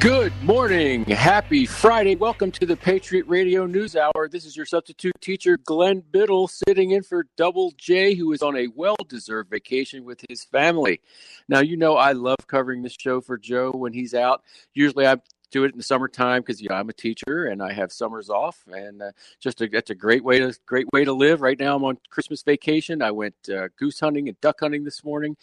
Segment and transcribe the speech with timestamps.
[0.00, 1.04] Good morning.
[1.06, 2.14] Happy Friday.
[2.14, 4.28] Welcome to the Patriot Radio News Hour.
[4.30, 8.56] This is your substitute teacher, Glenn Biddle, sitting in for Double J, who is on
[8.56, 11.00] a well deserved vacation with his family.
[11.48, 14.44] Now, you know, I love covering this show for Joe when he's out.
[14.72, 15.16] Usually I
[15.50, 18.30] do it in the summertime because you know I'm a teacher and I have summers
[18.30, 21.40] off, and uh, just a, that's a great way to great way to live.
[21.40, 23.02] Right now I'm on Christmas vacation.
[23.02, 25.36] I went uh, goose hunting and duck hunting this morning.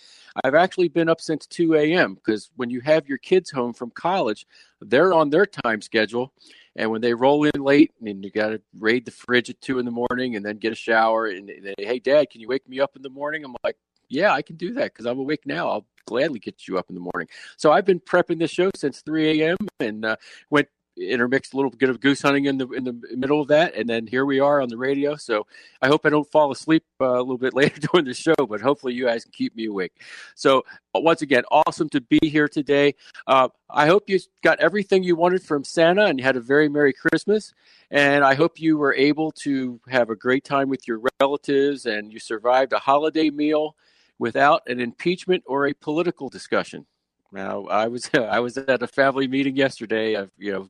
[0.43, 2.15] I've actually been up since 2 a.m.
[2.15, 4.45] because when you have your kids home from college,
[4.81, 6.33] they're on their time schedule.
[6.77, 9.79] And when they roll in late, and you got to raid the fridge at two
[9.79, 12.67] in the morning, and then get a shower, and, they, hey, Dad, can you wake
[12.67, 13.45] me up in the morning?
[13.45, 13.77] I'm like,
[14.09, 15.69] yeah, I can do that because I'm awake now.
[15.69, 17.27] I'll gladly get you up in the morning.
[17.57, 19.57] So I've been prepping this show since 3 a.m.
[19.79, 20.15] and uh,
[20.49, 23.75] went intermixed a little bit of goose hunting in the in the middle of that,
[23.75, 25.15] and then here we are on the radio.
[25.15, 25.45] So
[25.81, 28.61] I hope I don't fall asleep uh, a little bit later during the show, but
[28.61, 30.01] hopefully you guys can keep me awake.
[30.35, 32.95] So uh, once again, awesome to be here today.
[33.27, 36.69] Uh, I hope you got everything you wanted from Santa and you had a very
[36.69, 37.53] merry Christmas.
[37.91, 42.11] And I hope you were able to have a great time with your relatives and
[42.11, 43.75] you survived a holiday meal
[44.19, 46.85] without an impeachment or a political discussion.
[47.31, 50.69] Now, I was I was at a family meeting yesterday of you know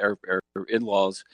[0.00, 1.24] our, our in-laws,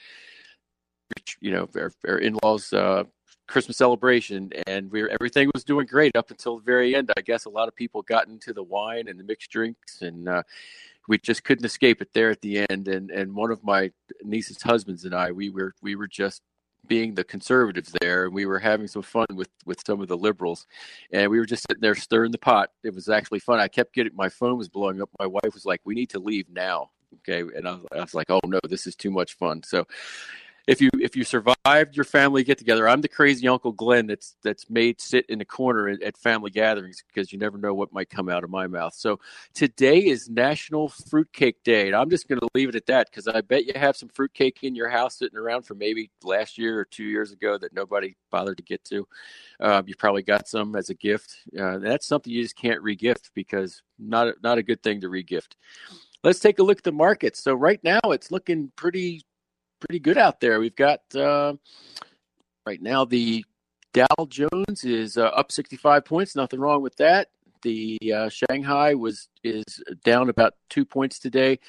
[1.39, 3.03] you know our, our in-laws uh,
[3.47, 7.11] Christmas celebration, and we were, everything was doing great up until the very end.
[7.17, 10.27] I guess a lot of people got into the wine and the mixed drinks, and
[10.27, 10.43] uh,
[11.07, 12.87] we just couldn't escape it there at the end.
[12.87, 13.91] And and one of my
[14.23, 16.41] niece's husbands and I, we were we were just
[16.87, 20.17] being the conservatives there and we were having some fun with with some of the
[20.17, 20.67] liberals.
[21.11, 22.71] And we were just sitting there stirring the pot.
[22.83, 23.59] It was actually fun.
[23.59, 25.09] I kept getting my phone was blowing up.
[25.19, 26.89] My wife was like we need to leave now.
[27.19, 27.41] Okay.
[27.55, 28.59] And i was, I was like oh no.
[28.67, 29.63] This is too much fun.
[29.63, 29.85] So
[30.65, 34.35] if you if you survived your family get together, I'm the crazy Uncle Glenn that's
[34.43, 37.91] that's made sit in the corner at, at, family gatherings because you never know what
[37.91, 38.93] might come out of my mouth.
[38.93, 39.19] So
[39.53, 43.27] today is National Fruitcake Day, and I'm just going to leave it at that because
[43.27, 46.79] I bet you have some fruitcake in your house sitting around from maybe last year
[46.79, 49.05] or two years ago that nobody bothered to get to.
[49.59, 51.35] Uh, you probably got some as a gift.
[51.59, 55.55] Uh, that's something you just can't regift because not not a good thing to regift.
[56.23, 57.43] Let's take a look at the markets.
[57.43, 59.23] So right now it's looking pretty
[59.87, 60.59] pretty good out there.
[60.59, 61.53] We've got uh,
[62.65, 63.43] right now the
[63.93, 66.35] Dow Jones is uh, up 65 points.
[66.35, 67.29] Nothing wrong with that.
[67.63, 69.63] The uh, Shanghai was is
[70.03, 71.59] down about two points today.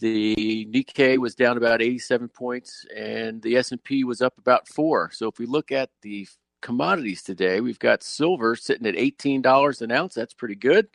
[0.00, 5.10] The Nikkei was down about 87 points, and the S&P was up about four.
[5.12, 6.26] So if we look at the
[6.60, 10.14] commodities today, we've got silver sitting at $18 an ounce.
[10.14, 10.88] That's pretty good.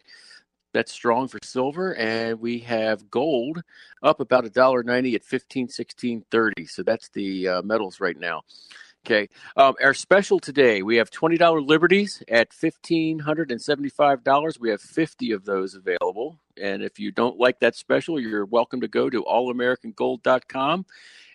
[0.77, 3.63] That's strong for silver, and we have gold
[4.03, 6.67] up about a dollar ninety at fifteen sixteen thirty.
[6.67, 8.43] So that's the uh, metals right now.
[9.03, 13.89] Okay, um, our special today we have twenty dollar liberties at fifteen hundred and seventy
[13.89, 14.59] five dollars.
[14.59, 18.81] We have fifty of those available, and if you don't like that special, you're welcome
[18.81, 20.85] to go to allamericangold.com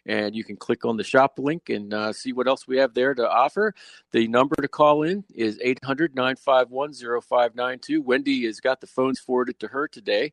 [0.07, 2.95] and you can click on the shop link and uh, see what else we have
[2.95, 3.75] there to offer.
[4.11, 8.03] The number to call in is 800 951 0592.
[8.03, 10.33] Wendy has got the phones forwarded to her today.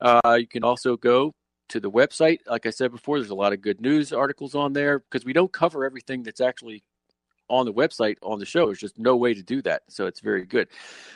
[0.00, 1.34] Uh, you can also go
[1.68, 2.38] to the website.
[2.46, 5.32] Like I said before, there's a lot of good news articles on there because we
[5.32, 6.82] don't cover everything that's actually
[7.48, 8.66] on the website on the show.
[8.66, 9.82] There's just no way to do that.
[9.88, 10.68] So it's very good.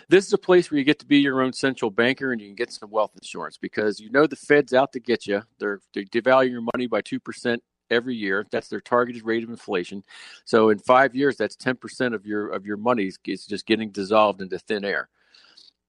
[0.08, 2.48] This is a place where you get to be your own central banker and you
[2.48, 5.42] can get some wealth insurance because you know the Fed's out to get you.
[5.58, 7.58] They're, they're devaluing your money by 2%
[7.90, 8.46] every year.
[8.50, 10.04] That's their targeted rate of inflation.
[10.44, 13.90] So in five years, that's ten percent of your of your money is just getting
[13.90, 15.08] dissolved into thin air.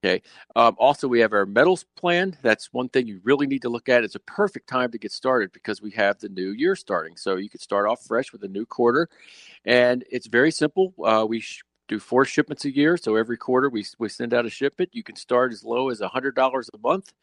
[0.04, 0.22] Okay.
[0.56, 2.38] Um, also, we have our metals plan.
[2.44, 4.04] That's one thing you really need to look at.
[4.04, 7.16] It's a perfect time to get started because we have the new year starting.
[7.18, 9.10] So you could start off fresh with a new quarter,
[9.66, 10.94] and it's very simple.
[11.04, 14.46] Uh, we sh- do four shipments a year, so every quarter we we send out
[14.46, 14.90] a shipment.
[14.94, 17.14] You can start as low as hundred dollars a month,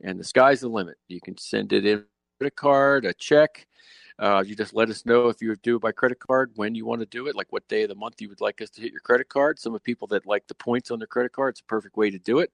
[0.00, 0.96] and the sky's the limit.
[1.06, 2.04] You can send it in a
[2.38, 3.68] credit card, a check,
[4.22, 6.86] uh, you just let us know if you do it by credit card, when you
[6.86, 8.80] want to do it, like what day of the month you would like us to
[8.80, 9.58] hit your credit card.
[9.58, 12.08] Some of people that like the points on their credit card, it's a perfect way
[12.08, 12.52] to do it.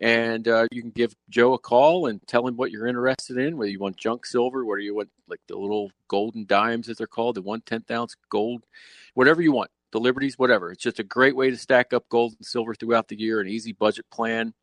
[0.00, 3.58] And uh, you can give Joe a call and tell him what you're interested in,
[3.58, 7.06] whether you want junk silver, whether you want like the little golden dimes, as they're
[7.06, 8.64] called, the one tenth ounce gold,
[9.12, 10.72] whatever you want, the liberties, whatever.
[10.72, 13.48] It's just a great way to stack up gold and silver throughout the year, an
[13.48, 14.54] easy budget plan,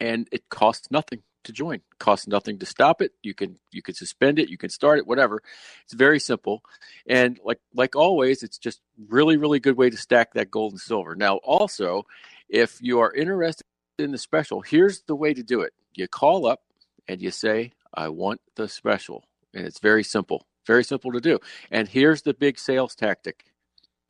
[0.00, 1.76] and it costs nothing to join.
[1.76, 3.12] It costs nothing to stop it.
[3.22, 5.42] You can you can suspend it, you can start it, whatever.
[5.84, 6.62] It's very simple.
[7.06, 10.80] And like like always, it's just really, really good way to stack that gold and
[10.80, 11.14] silver.
[11.14, 12.04] Now also,
[12.48, 13.64] if you are interested
[13.98, 15.72] in the special, here's the way to do it.
[15.94, 16.62] You call up
[17.08, 19.24] and you say, I want the special.
[19.54, 20.46] And it's very simple.
[20.66, 21.38] Very simple to do.
[21.70, 23.44] And here's the big sales tactic.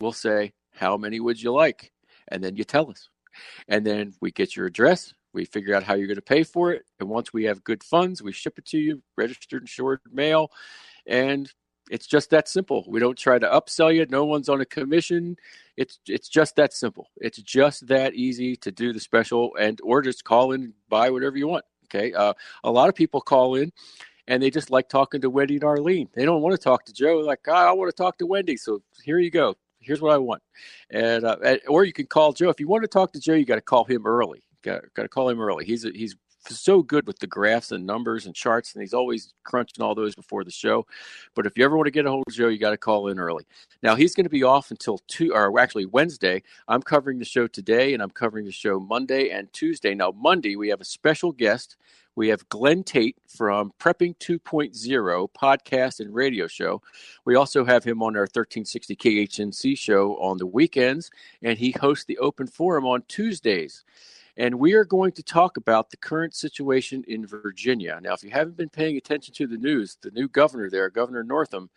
[0.01, 1.93] We'll say, How many would you like?
[2.29, 3.09] And then you tell us.
[3.69, 6.73] And then we get your address, We figure out how you're going to pay for
[6.73, 6.85] it.
[7.01, 10.51] And once we have good funds, we ship it to you, registered insured mail.
[11.07, 11.51] And
[11.91, 12.85] it's just that simple.
[12.89, 14.07] We don't try to upsell you.
[14.07, 15.37] No one's on a commission.
[15.77, 17.09] It's it's just that simple.
[17.17, 21.11] It's just that easy to do the special and or just call in and buy
[21.11, 21.65] whatever you want.
[21.87, 22.13] Okay.
[22.13, 22.35] Uh,
[22.65, 23.73] a lot of people call in
[24.29, 26.09] and they just like talking to Wendy and Arlene.
[26.15, 27.19] They don't want to talk to Joe.
[27.19, 28.57] Like, oh, I want to talk to Wendy.
[28.57, 29.57] So here you go.
[29.81, 30.43] Here's what I want.
[30.91, 32.49] And, uh, or you can call Joe.
[32.49, 34.43] If you want to talk to Joe, you got to call him early.
[34.63, 35.65] Got, got to call him early.
[35.65, 36.17] He's he's
[36.49, 40.15] so good with the graphs and numbers and charts, and he's always crunching all those
[40.15, 40.87] before the show.
[41.35, 43.09] But if you ever want to get a hold of Joe, you got to call
[43.09, 43.47] in early.
[43.83, 46.43] Now he's going to be off until two, or actually Wednesday.
[46.69, 49.95] I'm covering the show today, and I'm covering the show Monday and Tuesday.
[49.95, 51.77] Now Monday we have a special guest.
[52.15, 56.83] We have Glen Tate from Prepping 2.0 podcast and radio show.
[57.25, 61.11] We also have him on our 1360 KHNC show on the weekends,
[61.43, 63.83] and he hosts the open forum on Tuesdays.
[64.37, 67.99] And we are going to talk about the current situation in Virginia.
[68.03, 71.23] Now, if you haven't been paying attention to the news, the new governor there, Governor
[71.23, 71.69] Northam,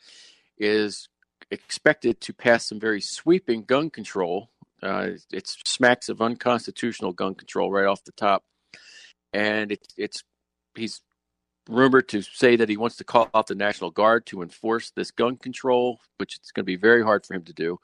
[0.57, 1.09] is
[1.51, 4.49] expected to pass some very sweeping gun control.
[4.81, 8.43] Uh, it smacks of unconstitutional gun control right off the top,
[9.33, 10.23] and it, it's
[10.75, 11.01] he's
[11.67, 15.11] rumored to say that he wants to call out the National Guard to enforce this
[15.11, 17.79] gun control, which it's going to be very hard for him to do.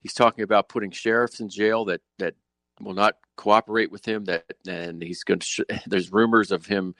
[0.00, 2.34] He's talking about putting sheriffs in jail that that
[2.82, 4.24] will not cooperate with him.
[4.24, 5.46] That and he's going to.
[5.46, 6.94] Sh- there's rumors of him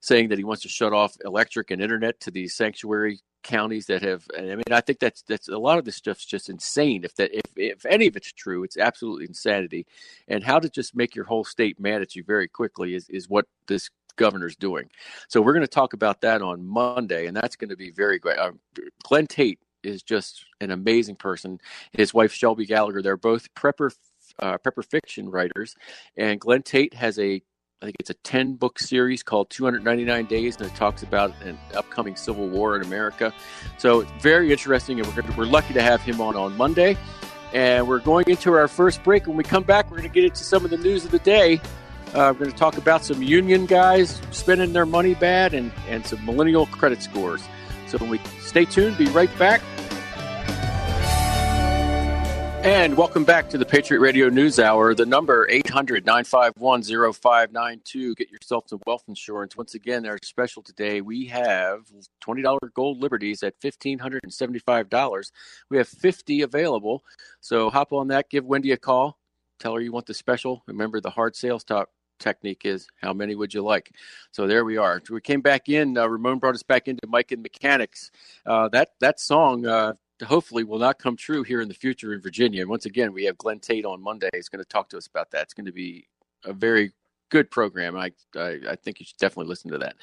[0.00, 4.02] saying that he wants to shut off electric and internet to these sanctuary counties that
[4.02, 4.24] have.
[4.36, 7.04] I mean, I think that's that's a lot of this stuff's just insane.
[7.04, 9.86] If that if if any of it's true, it's absolutely insanity.
[10.28, 13.28] And how to just make your whole state mad at you very quickly is is
[13.28, 14.90] what this governor's doing.
[15.28, 18.18] So we're going to talk about that on Monday, and that's going to be very
[18.18, 18.38] great.
[18.38, 18.52] Uh,
[19.04, 21.60] Glen Tate is just an amazing person.
[21.92, 23.94] His wife Shelby Gallagher, they're both prepper
[24.38, 25.74] uh, prepper fiction writers,
[26.16, 27.42] and Glen Tate has a
[27.82, 31.58] I think it's a 10 book series called 299 Days, and it talks about an
[31.74, 33.34] upcoming civil war in America.
[33.76, 36.96] So it's very interesting, and we're, we're lucky to have him on on Monday.
[37.52, 39.26] And we're going into our first break.
[39.26, 41.18] When we come back, we're going to get into some of the news of the
[41.18, 41.60] day.
[42.08, 46.06] Uh, we're going to talk about some union guys spending their money bad and, and
[46.06, 47.42] some millennial credit scores.
[47.88, 49.60] So we stay tuned, be right back.
[52.64, 54.94] And welcome back to the Patriot Radio News Hour.
[54.94, 56.82] The number 800 951
[57.12, 58.14] 0592.
[58.14, 59.56] Get yourself some wealth insurance.
[59.56, 61.86] Once again, our special today, we have
[62.22, 65.32] $20 gold liberties at $1,575.
[65.70, 67.04] We have 50 available.
[67.40, 69.18] So hop on that, give Wendy a call,
[69.58, 70.62] tell her you want the special.
[70.66, 71.88] Remember, the hard sales talk
[72.18, 73.92] technique is how many would you like?
[74.32, 75.00] So there we are.
[75.10, 75.96] We came back in.
[75.96, 78.10] Uh, Ramon brought us back into Mike and Mechanics.
[78.44, 79.92] Uh, that that song uh,
[80.24, 82.62] hopefully will not come true here in the future in Virginia.
[82.62, 84.30] And once again, we have Glen Tate on Monday.
[84.34, 85.42] He's going to talk to us about that.
[85.42, 86.08] It's going to be
[86.44, 86.92] a very
[87.28, 87.96] good program.
[87.96, 89.96] I, I, I think you should definitely listen to that.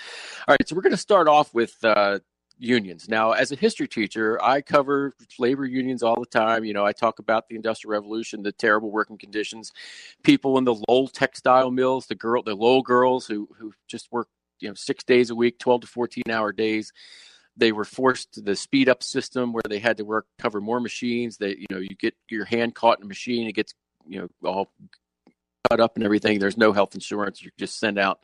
[0.47, 2.19] All right, so we're going to start off with uh,
[2.59, 3.09] unions.
[3.09, 6.63] Now, as a history teacher, I cover labor unions all the time.
[6.63, 9.71] You know, I talk about the Industrial Revolution, the terrible working conditions,
[10.23, 14.27] people in the Lowell textile mills, the girl, the Lowell girls who who just work
[14.59, 16.91] you know six days a week, twelve to fourteen hour days
[17.57, 20.79] they were forced to the speed up system where they had to work cover more
[20.79, 21.37] machines.
[21.37, 23.73] That you know you get your hand caught in a machine, it gets
[24.07, 24.71] you know all
[25.69, 26.39] cut up and everything.
[26.39, 27.41] There's no health insurance.
[27.41, 28.19] You just send out.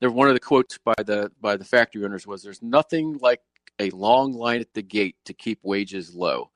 [0.00, 3.40] There, one of the quotes by the by the factory owners was, "There's nothing like
[3.78, 6.50] a long line at the gate to keep wages low,"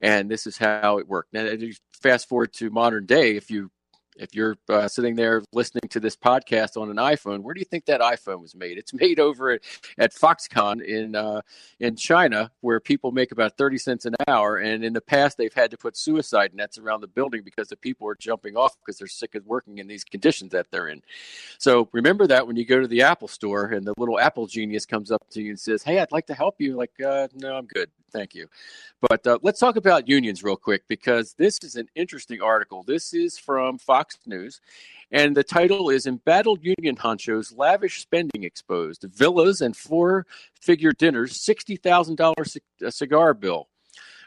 [0.00, 1.32] and this is how it worked.
[1.32, 1.48] Now,
[1.92, 3.70] fast forward to modern day, if you
[4.16, 7.64] if you're uh, sitting there listening to this podcast on an iPhone, where do you
[7.64, 8.78] think that iPhone was made?
[8.78, 9.60] It's made over at,
[9.98, 11.42] at Foxconn in uh,
[11.80, 14.56] in China, where people make about thirty cents an hour.
[14.56, 17.76] And in the past, they've had to put suicide nets around the building because the
[17.76, 21.02] people are jumping off because they're sick of working in these conditions that they're in.
[21.58, 24.86] So remember that when you go to the Apple store and the little Apple genius
[24.86, 27.56] comes up to you and says, "Hey, I'd like to help you." Like, uh, no,
[27.56, 28.48] I'm good, thank you.
[29.00, 32.84] But uh, let's talk about unions real quick because this is an interesting article.
[32.84, 34.60] This is from Fox News,
[35.10, 40.26] and the title is Embattled Union Honchos Lavish Spending Exposed Villas and Four
[40.60, 43.68] Figure Dinners, $60,000 uh, cigar bill.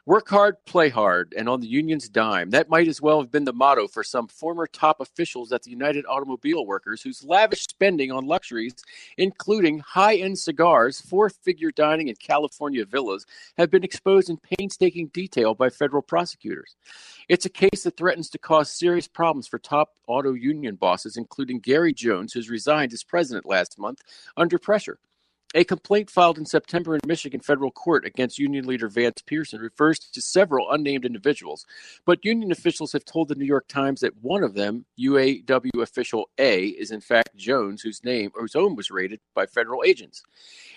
[0.07, 2.51] Work hard, play hard, and on the union's dime.
[2.51, 5.71] That might as well have been the motto for some former top officials at the
[5.71, 8.75] United Automobile Workers whose lavish spending on luxuries,
[9.17, 13.25] including high end cigars, four figure dining, and California villas,
[13.57, 16.75] have been exposed in painstaking detail by federal prosecutors.
[17.27, 21.61] It's a case that threatens to cause serious problems for top auto union bosses, including
[21.61, 24.03] Gary Jones, who's resigned as president last month
[24.37, 24.99] under pressure.
[25.57, 29.97] A complaint filed in September in Michigan federal court against union leader Vance Pearson refers
[29.99, 31.65] to several unnamed individuals,
[32.05, 36.29] but union officials have told the New York Times that one of them, UAW official
[36.37, 40.23] A, is in fact Jones, whose name or whose home was raided by federal agents.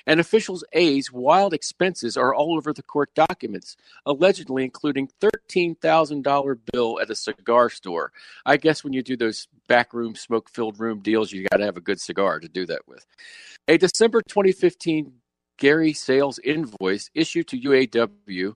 [0.07, 7.01] And officials A's wild expenses are all over the court documents, allegedly including $13,000 bill
[7.01, 8.13] at a cigar store.
[8.47, 11.81] I guess when you do those backroom smoke-filled room deals, you got to have a
[11.81, 13.05] good cigar to do that with.
[13.71, 15.13] A December 2015
[15.59, 18.55] Gary sales invoice issued to UAW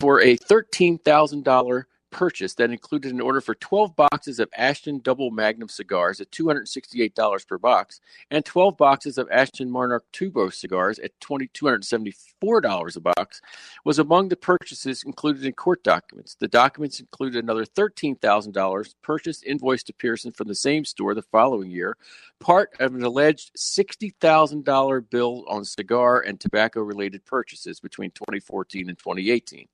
[0.00, 5.68] for a $13,000 purchase that included an order for 12 boxes of Ashton Double Magnum
[5.68, 8.00] cigars at $268 per box
[8.30, 13.40] and 12 boxes of Ashton Monarch Tubo cigars at $274 a box
[13.84, 16.36] was among the purchases included in court documents.
[16.38, 21.70] The documents included another $13,000 purchased invoice to Pearson from the same store the following
[21.70, 21.96] year,
[22.40, 28.98] part of an alleged $60,000 bill on cigar and tobacco related purchases between 2014 and
[28.98, 29.68] 2018.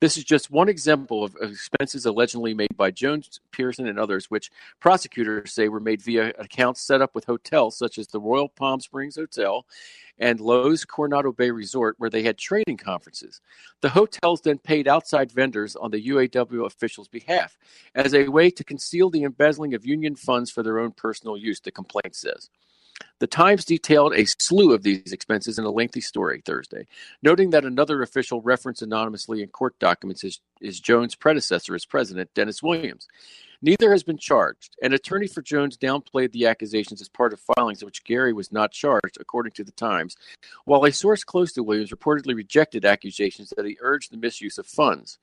[0.00, 4.48] This is just one example of expenses allegedly made by Jones, Pearson, and others, which
[4.78, 8.78] prosecutors say were made via accounts set up with hotels such as the Royal Palm
[8.78, 9.66] Springs Hotel
[10.16, 13.40] and Loews Coronado Bay Resort, where they had training conferences.
[13.80, 17.58] The hotels then paid outside vendors on the UAW officials' behalf
[17.96, 21.58] as a way to conceal the embezzling of union funds for their own personal use,
[21.58, 22.50] the complaint says.
[23.20, 26.86] The Times detailed a slew of these expenses in a lengthy story Thursday,
[27.22, 32.32] noting that another official referenced anonymously in court documents is, is Jones' predecessor as president,
[32.34, 33.08] Dennis Williams.
[33.60, 34.76] Neither has been charged.
[34.82, 38.52] An attorney for Jones downplayed the accusations as part of filings in which Gary was
[38.52, 40.16] not charged, according to the Times,
[40.64, 44.66] while a source close to Williams reportedly rejected accusations that he urged the misuse of
[44.68, 45.18] funds.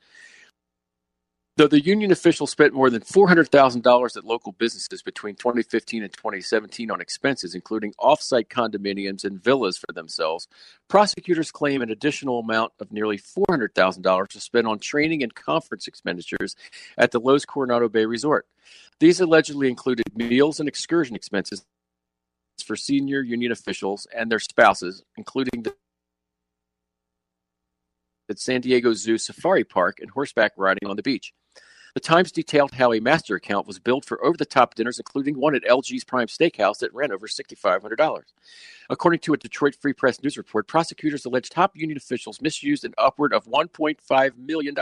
[1.57, 6.91] Though the union official spent more than $400,000 at local businesses between 2015 and 2017
[6.91, 10.49] on expenses, including off-site condominiums and villas for themselves,
[10.89, 16.57] prosecutors claim an additional amount of nearly $400,000 was spent on training and conference expenditures
[16.97, 18.45] at the Loews Coronado Bay Resort.
[18.99, 21.63] These allegedly included meals and excursion expenses
[22.65, 25.73] for senior union officials and their spouses, including the
[28.27, 31.31] at San Diego Zoo Safari Park and horseback riding on the beach.
[31.95, 35.39] The Times detailed how a master account was billed for over the top dinners, including
[35.39, 38.23] one at LG's Prime Steakhouse that ran over $6,500.
[38.89, 42.93] According to a Detroit Free Press news report, prosecutors allege top union officials misused an
[42.97, 44.75] upward of $1.5 million.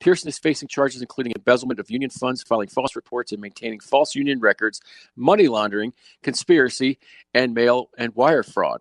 [0.00, 4.16] Pearson is facing charges including embezzlement of union funds, filing false reports, and maintaining false
[4.16, 4.80] union records,
[5.14, 5.92] money laundering,
[6.24, 6.98] conspiracy,
[7.34, 8.80] and mail and wire fraud.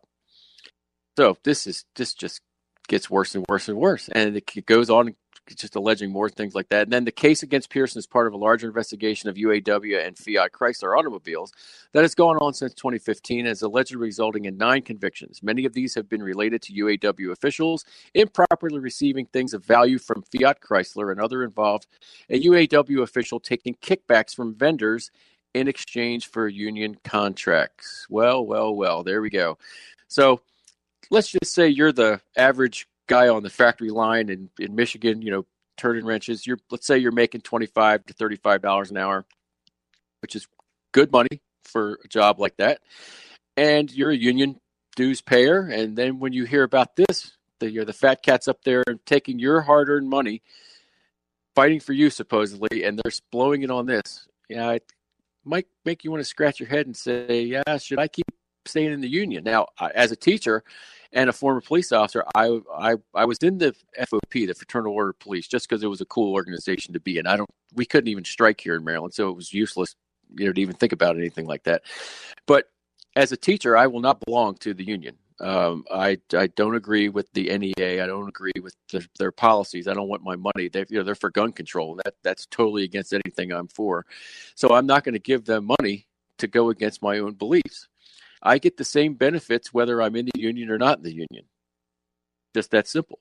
[1.15, 2.41] So this is this just
[2.87, 5.15] gets worse and worse and worse, and it goes on
[5.47, 6.83] just alleging more things like that.
[6.83, 10.17] And then the case against Pearson is part of a larger investigation of UAW and
[10.17, 11.53] Fiat Chrysler automobiles
[11.91, 15.43] that has gone on since 2015 and is allegedly resulting in nine convictions.
[15.43, 20.23] Many of these have been related to UAW officials improperly receiving things of value from
[20.23, 21.87] Fiat Chrysler and other involved,
[22.29, 25.11] a UAW official taking kickbacks from vendors
[25.53, 28.07] in exchange for union contracts.
[28.09, 29.57] Well, well, well, there we go.
[30.07, 30.41] So
[31.09, 35.31] let's just say you're the average guy on the factory line in, in Michigan, you
[35.31, 35.45] know,
[35.77, 39.25] turning wrenches, you're let's say you're making twenty five to thirty five dollars an hour,
[40.21, 40.47] which is
[40.91, 42.79] good money for a job like that.
[43.57, 44.59] And you're a union
[44.95, 48.63] dues payer, and then when you hear about this, the you're the fat cats up
[48.63, 50.41] there taking your hard earned money,
[51.55, 54.27] fighting for you supposedly, and they're blowing it on this.
[54.50, 54.83] Yeah, it
[55.43, 58.25] might make you want to scratch your head and say, yeah, should I keep
[58.65, 59.43] staying in the union?
[59.43, 60.63] Now, as a teacher,
[61.15, 65.12] and a former police officer, I I I was in the FOP, the Fraternal Order
[65.12, 67.25] of Police, just because it was a cool organization to be in.
[67.25, 69.95] I don't, we couldn't even strike here in Maryland, so it was useless,
[70.38, 71.84] you know, to even think about anything like that.
[72.45, 72.65] But
[73.15, 75.17] as a teacher, I will not belong to the union.
[75.39, 78.03] Um, I I don't agree with the NEA.
[78.03, 79.88] I don't agree with the, their policies.
[79.88, 80.67] I don't want my money.
[80.67, 81.95] They you know they're for gun control.
[82.03, 84.05] That that's totally against anything I'm for.
[84.55, 86.07] So I'm not going to give them money
[86.39, 87.88] to go against my own beliefs.
[88.45, 91.45] I get the same benefits whether I'm in the union or not in the union.
[92.53, 93.19] Just that simple.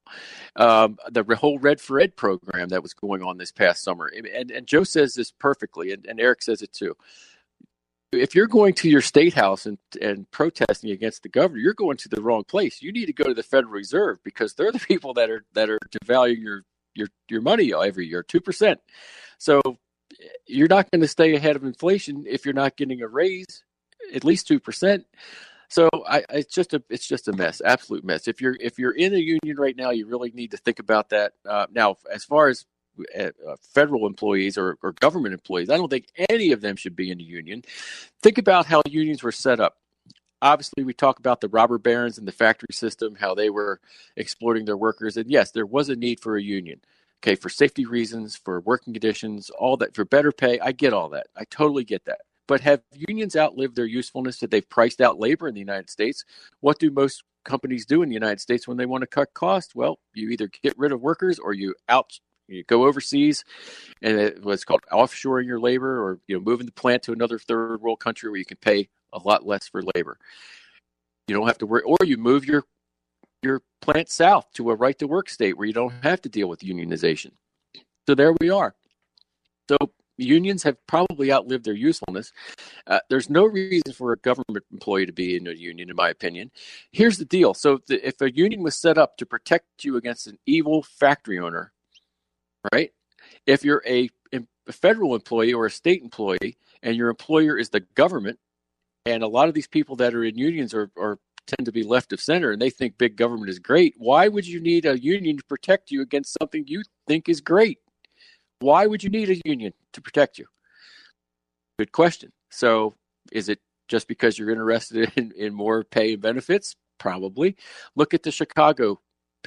[0.55, 4.51] Um, the whole Red for Ed program that was going on this past summer, and,
[4.51, 6.95] and Joe says this perfectly, and, and Eric says it too.
[8.13, 11.97] If you're going to your state house and, and protesting against the governor, you're going
[11.97, 12.81] to the wrong place.
[12.81, 15.69] You need to go to the Federal Reserve because they're the people that are that
[15.69, 16.63] are devaluing your
[16.95, 18.79] your your money every year, two percent.
[19.39, 19.61] So
[20.47, 23.65] you're not going to stay ahead of inflation if you're not getting a raise
[24.13, 25.07] at least two percent.
[25.69, 28.29] So I, it's just a it's just a mess, absolute mess.
[28.29, 31.11] If you're if you're in a union right now, you really need to think about
[31.11, 31.33] that.
[31.49, 32.67] Uh, now, as far as
[33.19, 36.95] uh, uh, federal employees or, or government employees, I don't think any of them should
[36.95, 37.63] be in a union.
[38.23, 39.79] Think about how unions were set up.
[40.43, 43.81] obviously, we talk about the robber barons and the factory system, how they were
[44.17, 45.17] exploiting their workers.
[45.17, 46.81] And yes, there was a need for a union.
[47.23, 50.61] Okay, for safety reasons, for working conditions, all that, for better pay.
[50.61, 51.29] I get all that.
[51.35, 52.21] I totally get that.
[52.47, 56.25] But have unions outlived their usefulness that they've priced out labor in the United States?
[56.61, 59.75] What do most companies do in the United States when they want to cut costs?
[59.75, 63.43] Well, you either get rid of workers or you out you go overseas
[64.03, 67.39] and it was called offshoring your labor or you know moving the plant to another
[67.39, 70.19] third world country where you can pay a lot less for labor.
[71.27, 72.65] You don't have to worry or you move your
[73.43, 76.49] your plant south to a right to work state where you don't have to deal
[76.49, 77.33] with unionization.
[78.07, 78.75] So there we are.
[80.17, 82.33] Unions have probably outlived their usefulness.
[82.87, 86.09] Uh, there's no reason for a government employee to be in a union, in my
[86.09, 86.51] opinion.
[86.93, 90.27] Here's the deal: so the, if a union was set up to protect you against
[90.27, 91.73] an evil factory owner,
[92.73, 92.93] right?
[93.47, 97.81] If you're a, a federal employee or a state employee, and your employer is the
[97.81, 98.39] government,
[99.07, 101.83] and a lot of these people that are in unions are, are tend to be
[101.83, 103.95] left of center and they think big government is great.
[103.99, 107.81] Why would you need a union to protect you against something you think is great?
[108.65, 110.47] Why would you need a union to protect you?
[111.79, 112.33] Good question.
[112.51, 112.95] So,
[113.31, 116.75] is it just because you're interested in, in more pay and benefits?
[116.99, 117.57] Probably.
[117.95, 119.01] Look at the Chicago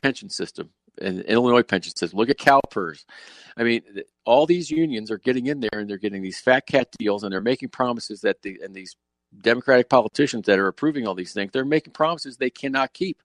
[0.04, 0.70] pension system
[1.02, 2.20] and Illinois pension system.
[2.20, 3.06] Look at CalPERS.
[3.58, 3.82] I mean,
[4.24, 7.34] all these unions are getting in there and they're getting these fat cat deals and
[7.34, 8.96] they're making promises that the and these
[9.42, 13.22] Democratic politicians that are approving all these things, they're making promises they cannot keep.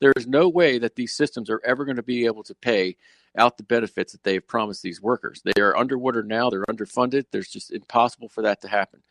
[0.00, 2.96] There is no way that these systems are ever going to be able to pay
[3.36, 5.42] out the benefits that they have promised these workers.
[5.44, 6.50] They are underwater now.
[6.50, 7.26] They're underfunded.
[7.30, 9.02] There's just impossible for that to happen.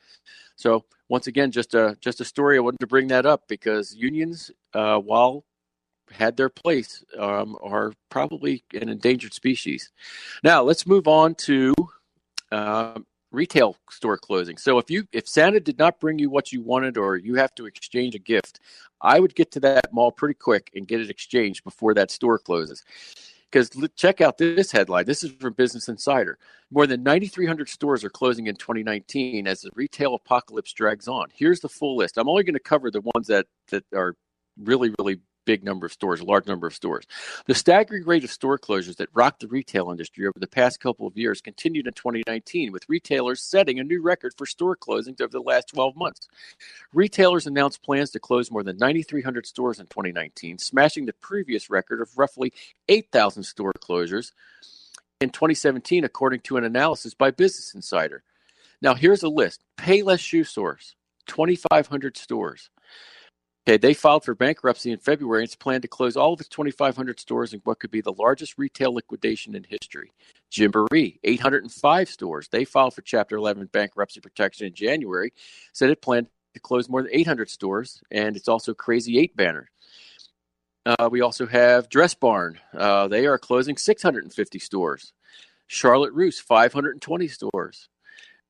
[0.56, 2.58] So once again, just a just a story.
[2.58, 5.44] I wanted to bring that up because unions, uh, while
[6.12, 9.92] had their place, um, are probably an endangered species.
[10.44, 11.74] Now let's move on to
[12.52, 13.00] uh,
[13.34, 14.58] retail store closing.
[14.58, 17.54] So if you if Santa did not bring you what you wanted or you have
[17.56, 18.62] to exchange a gift,
[19.02, 22.40] I would get to that mall pretty quick and get it exchanged before that store
[22.40, 22.84] closes.
[23.52, 25.06] Because check out this headline.
[25.06, 26.40] This is from Business Insider.
[26.72, 31.28] More than 9,300 stores are closing in 2019 as the retail apocalypse drags on.
[31.32, 32.18] Here's the full list.
[32.18, 34.16] I'm only going to cover the ones that that are
[34.58, 37.06] really really big number of stores, a large number of stores.
[37.46, 41.08] The staggering rate of store closures that rocked the retail industry over the past couple
[41.08, 45.32] of years continued in 2019, with retailers setting a new record for store closings over
[45.32, 46.28] the last 12 months.
[46.94, 52.02] Retailers announced plans to close more than 9,300 stores in 2019, smashing the previous record
[52.02, 52.54] of roughly
[52.90, 54.32] 8,000 store closures
[55.22, 58.24] in 2017, according to an analysis by Business Insider.
[58.82, 60.96] Now, here's a list Payless Shoe Source,
[61.28, 62.70] 2,500 stores.
[63.66, 66.50] Okay, they filed for bankruptcy in February and it's planned to close all of its
[66.50, 70.12] 2,500 stores in what could be the largest retail liquidation in history.
[70.52, 72.50] Gymboree, 805 stores.
[72.50, 75.32] They filed for Chapter 11 bankruptcy protection in January,
[75.72, 79.70] said it planned to close more than 800 stores, and it's also Crazy 8 banner.
[80.86, 82.60] Uh, we also have Dress Barn.
[82.74, 85.14] Uh, they are closing 650 stores.
[85.68, 87.88] Charlotte Russe, 520 stores.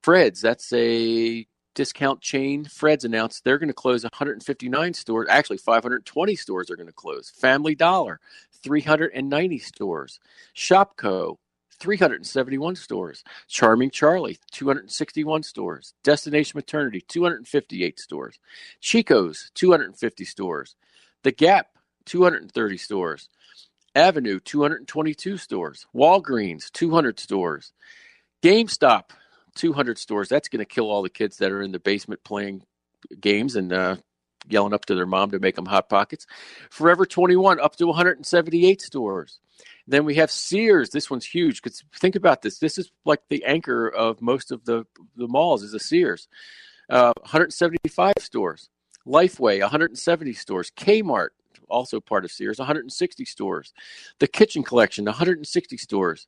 [0.01, 5.27] Fred's, that's a discount chain Fred's announced they're going to close 159 stores.
[5.29, 7.29] Actually, 520 stores are going to close.
[7.29, 8.19] Family Dollar,
[8.63, 10.19] 390 stores.
[10.55, 11.37] Shopko,
[11.79, 13.23] 371 stores.
[13.47, 15.93] Charming Charlie, 261 stores.
[16.03, 18.39] Destination Maternity, 258 stores.
[18.81, 20.75] Chico's, 250 stores.
[21.23, 21.67] The Gap,
[22.05, 23.29] 230 stores.
[23.95, 25.85] Avenue, 222 stores.
[25.93, 27.73] Walgreens, 200 stores.
[28.41, 29.11] GameStop,
[29.55, 30.29] 200 stores.
[30.29, 32.63] That's going to kill all the kids that are in the basement playing
[33.19, 33.97] games and uh,
[34.47, 36.25] yelling up to their mom to make them hot pockets.
[36.69, 39.39] Forever 21 up to 178 stores.
[39.87, 40.89] Then we have Sears.
[40.89, 42.59] This one's huge because think about this.
[42.59, 44.85] This is like the anchor of most of the
[45.15, 46.27] the malls is a Sears.
[46.89, 48.69] Uh, 175 stores.
[49.05, 50.71] Lifeway 170 stores.
[50.71, 51.29] Kmart
[51.69, 53.73] also part of Sears 160 stores.
[54.19, 56.27] The Kitchen Collection 160 stores.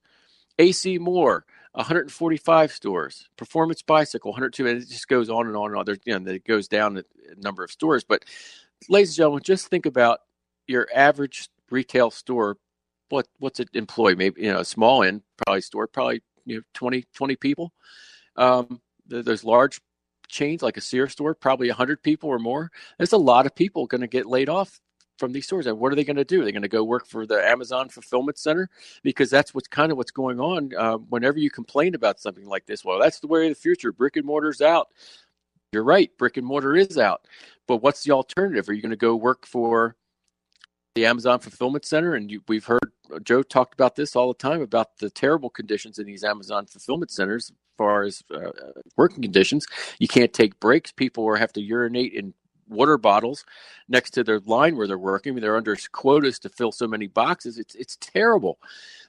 [0.60, 3.28] AC Moore 145 stores.
[3.38, 4.68] Performance Bicycle, 102.
[4.68, 5.86] And it just goes on and on and on.
[5.86, 7.06] There, you know, it goes down the
[7.38, 8.04] number of stores.
[8.04, 8.24] But,
[8.90, 10.20] ladies and gentlemen, just think about
[10.68, 12.58] your average retail store.
[13.10, 14.16] What what's it employ?
[14.16, 17.72] Maybe you know a small end probably store probably you know 20 20 people.
[18.36, 19.80] Um, there's large
[20.28, 22.72] chains like a Sears store, probably 100 people or more.
[22.98, 24.82] There's a lot of people going to get laid off
[25.18, 25.68] from these stores.
[25.68, 26.44] And what are they going to do?
[26.44, 28.70] They're going to go work for the Amazon fulfillment center
[29.04, 30.72] because that's what's kind of what's going on.
[30.78, 33.92] Uh, whenever you complain about something like this, well, that's the way of the future.
[33.92, 34.90] Brick and mortar's out.
[35.72, 37.28] You're right, brick and mortar is out.
[37.68, 38.70] But what's the alternative?
[38.70, 39.96] Are you going to go work for
[40.94, 42.16] the Amazon fulfillment center?
[42.16, 42.92] And you, we've heard
[43.24, 47.12] Joe talked about this all the time about the terrible conditions in these Amazon fulfillment
[47.12, 48.52] centers as far as uh,
[48.96, 49.66] working conditions.
[50.00, 50.92] You can't take breaks.
[50.92, 52.34] People have to urinate in
[52.68, 53.46] water bottles
[53.88, 55.36] next to their line where they're working.
[55.36, 57.58] They're under quotas to fill so many boxes.
[57.58, 58.60] It's it's terrible.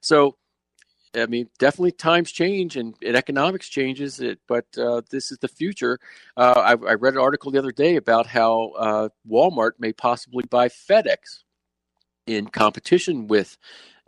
[0.00, 0.36] So,
[1.14, 4.20] I mean, definitely times change and, and economics changes.
[4.20, 5.98] It, but uh, this is the future.
[6.36, 10.44] Uh, I, I, read an article the other day about how uh, Walmart may possibly
[10.48, 11.42] buy FedEx
[12.26, 13.56] in competition with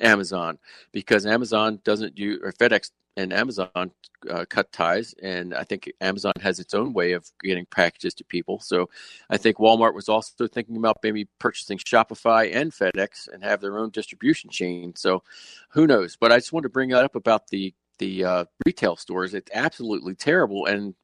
[0.01, 0.59] Amazon
[0.93, 3.91] because Amazon doesn't use or FedEx and Amazon
[4.31, 8.25] uh, cut ties, and I think Amazon has its own way of getting packages to
[8.25, 8.61] people.
[8.61, 8.89] So
[9.29, 13.77] I think Walmart was also thinking about maybe purchasing Shopify and FedEx and have their
[13.77, 14.95] own distribution chain.
[14.95, 15.25] So
[15.71, 16.17] who knows?
[16.17, 19.35] But I just wanted to bring that up about the the uh, retail stores.
[19.35, 20.95] It's absolutely terrible, and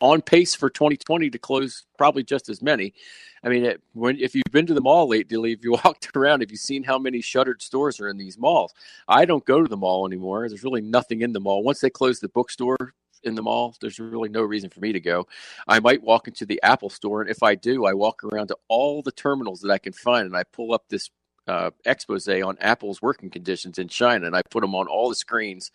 [0.00, 2.94] on pace for 2020 to close probably just as many.
[3.42, 6.42] I mean, it, when if you've been to the mall lately, if you walked around,
[6.42, 8.72] if you've seen how many shuttered stores are in these malls,
[9.08, 10.48] I don't go to the mall anymore.
[10.48, 11.62] There's really nothing in the mall.
[11.62, 15.00] Once they close the bookstore in the mall, there's really no reason for me to
[15.00, 15.26] go.
[15.68, 18.56] I might walk into the Apple store, and if I do, I walk around to
[18.68, 21.10] all the terminals that I can find, and I pull up this
[21.46, 25.14] uh, expose on Apple's working conditions in China, and I put them on all the
[25.14, 25.70] screens,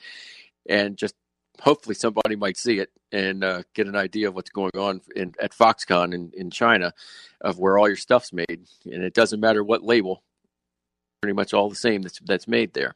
[0.68, 1.16] and just
[1.62, 5.34] hopefully somebody might see it and uh, get an idea of what's going on in,
[5.42, 6.94] at Foxconn in, in China
[7.42, 8.66] of where all your stuff's made.
[8.86, 10.24] And it doesn't matter what label,
[11.22, 12.96] pretty much all the same that's, that's made there.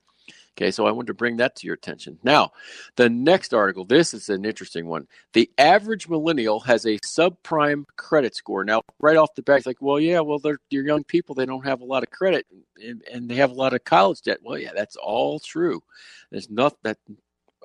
[0.57, 2.19] Okay, so I wanted to bring that to your attention.
[2.21, 2.51] Now,
[2.97, 5.07] the next article, this is an interesting one.
[5.31, 8.65] The average millennial has a subprime credit score.
[8.65, 11.33] Now, right off the bat, it's like, well, yeah, well, they're, they're young people.
[11.33, 12.45] They don't have a lot of credit
[12.85, 14.39] and, and they have a lot of college debt.
[14.43, 15.81] Well, yeah, that's all true.
[16.29, 16.97] There's nothing that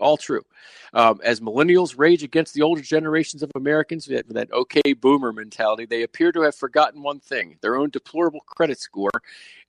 [0.05, 0.45] all true.
[0.93, 5.87] Um, as millennials rage against the older generations of Americans, that, that okay boomer mentality,
[5.87, 9.11] they appear to have forgotten one thing their own deplorable credit score.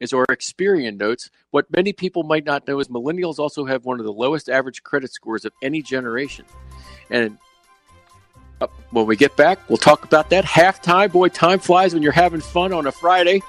[0.01, 3.99] As our Experian notes, what many people might not know is millennials also have one
[3.99, 6.45] of the lowest average credit scores of any generation.
[7.09, 7.37] And
[8.59, 10.43] uh, when we get back, we'll talk about that.
[10.43, 13.41] Halftime, boy, time flies when you're having fun on a Friday.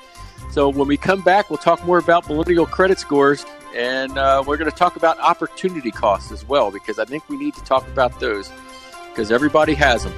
[0.52, 3.44] So when we come back, we'll talk more about millennial credit scores
[3.76, 7.36] and uh, we're going to talk about opportunity costs as well, because I think we
[7.36, 8.50] need to talk about those
[9.10, 10.14] because everybody has them.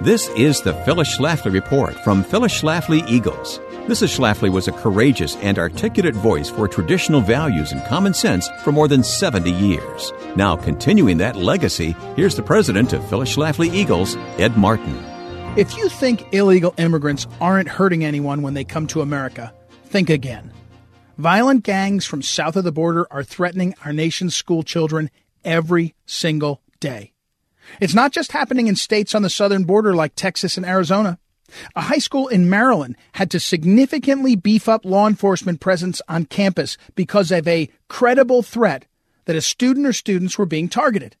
[0.00, 3.58] This is the Phyllis Schlafly Report from Phyllis Schlafly Eagles.
[3.86, 4.16] Mrs.
[4.16, 8.88] Schlafly was a courageous and articulate voice for traditional values and common sense for more
[8.88, 10.12] than 70 years.
[10.36, 15.15] Now, continuing that legacy, here's the president of Phyllis Schlafly Eagles, Ed Martin.
[15.56, 19.54] If you think illegal immigrants aren't hurting anyone when they come to America,
[19.86, 20.52] think again.
[21.16, 25.10] Violent gangs from south of the border are threatening our nation's school children
[25.46, 27.14] every single day.
[27.80, 31.18] It's not just happening in states on the southern border like Texas and Arizona.
[31.74, 36.76] A high school in Maryland had to significantly beef up law enforcement presence on campus
[36.94, 38.84] because of a credible threat
[39.24, 41.16] that a student or students were being targeted.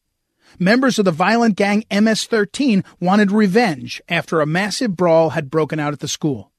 [0.58, 5.78] Members of the violent gang MS 13 wanted revenge after a massive brawl had broken
[5.78, 6.50] out at the school.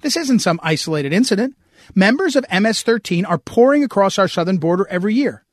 [0.00, 1.56] This isn't some isolated incident.
[1.94, 5.44] Members of MS 13 are pouring across our southern border every year.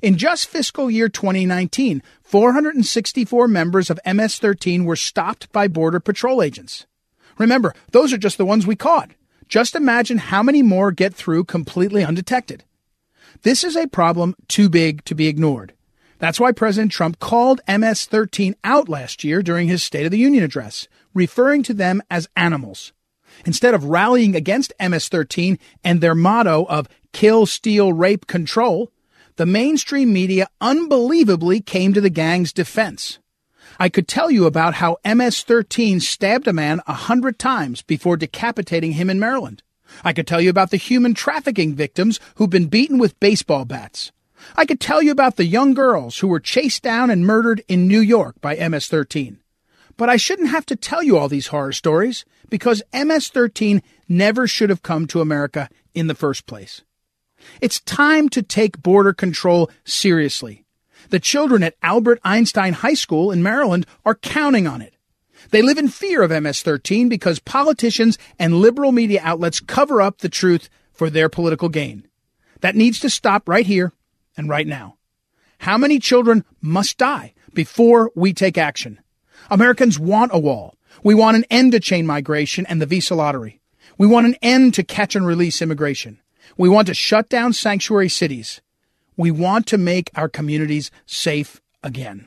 [0.00, 6.42] In just fiscal year 2019, 464 members of MS 13 were stopped by Border Patrol
[6.42, 6.86] agents.
[7.38, 9.10] Remember, those are just the ones we caught.
[9.48, 12.64] Just imagine how many more get through completely undetected.
[13.42, 15.74] This is a problem too big to be ignored.
[16.22, 20.18] That's why President Trump called MS 13 out last year during his State of the
[20.18, 22.92] Union address, referring to them as animals.
[23.44, 28.92] Instead of rallying against MS 13 and their motto of kill, steal, rape, control,
[29.34, 33.18] the mainstream media unbelievably came to the gang's defense.
[33.80, 38.16] I could tell you about how MS 13 stabbed a man a hundred times before
[38.16, 39.64] decapitating him in Maryland.
[40.04, 44.12] I could tell you about the human trafficking victims who've been beaten with baseball bats.
[44.56, 47.88] I could tell you about the young girls who were chased down and murdered in
[47.88, 49.38] New York by MS 13.
[49.96, 54.46] But I shouldn't have to tell you all these horror stories because MS 13 never
[54.46, 56.82] should have come to America in the first place.
[57.60, 60.64] It's time to take border control seriously.
[61.10, 64.94] The children at Albert Einstein High School in Maryland are counting on it.
[65.50, 70.18] They live in fear of MS 13 because politicians and liberal media outlets cover up
[70.18, 72.06] the truth for their political gain.
[72.60, 73.92] That needs to stop right here
[74.36, 74.96] and right now.
[75.58, 79.00] How many children must die before we take action?
[79.50, 80.76] Americans want a wall.
[81.02, 83.60] We want an end to chain migration and the visa lottery.
[83.98, 86.20] We want an end to catch and release immigration.
[86.56, 88.60] We want to shut down sanctuary cities.
[89.16, 92.26] We want to make our communities safe again.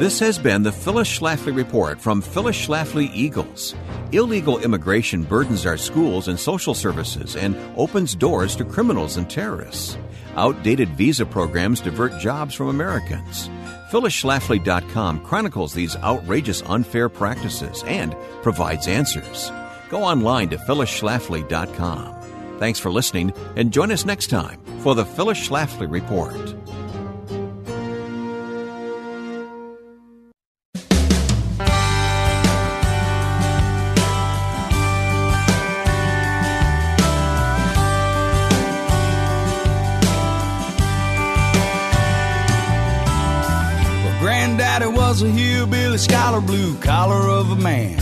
[0.00, 3.74] This has been the Phyllis Schlafly Report from Phyllis Schlafly Eagles.
[4.12, 9.98] Illegal immigration burdens our schools and social services and opens doors to criminals and terrorists.
[10.40, 13.50] Outdated visa programs divert jobs from Americans.
[13.90, 19.52] PhyllisSchlafly.com chronicles these outrageous unfair practices and provides answers.
[19.90, 22.58] Go online to PhyllisSchlafly.com.
[22.58, 26.54] Thanks for listening and join us next time for the Phyllis Schlafly Report.
[45.22, 47.98] A hillbilly scholar, blue collar of a man.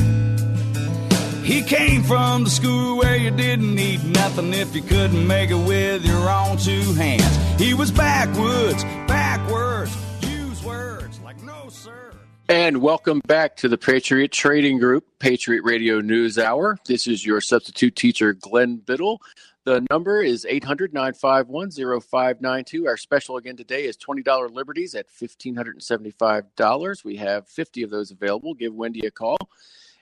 [1.42, 5.66] He came from the school where you didn't need nothing if you couldn't make it
[5.66, 7.60] with your own two hands.
[7.60, 12.12] He was backwoods, backwards, use words like no, sir.
[12.48, 16.78] And welcome back to the Patriot Trading Group Patriot Radio News Hour.
[16.86, 19.20] This is your substitute teacher, Glenn Biddle.
[19.68, 22.86] The number is 800 951 0592.
[22.86, 27.04] Our special again today is $20 Liberties at $1,575.
[27.04, 28.54] We have 50 of those available.
[28.54, 29.36] Give Wendy a call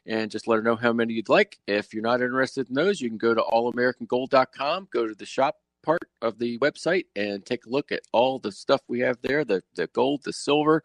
[0.07, 1.59] and just let her know how many you'd like.
[1.67, 5.57] If you're not interested in those, you can go to allamericangold.com, go to the shop
[5.83, 9.45] part of the website and take a look at all the stuff we have there
[9.45, 10.85] the, the gold, the silver,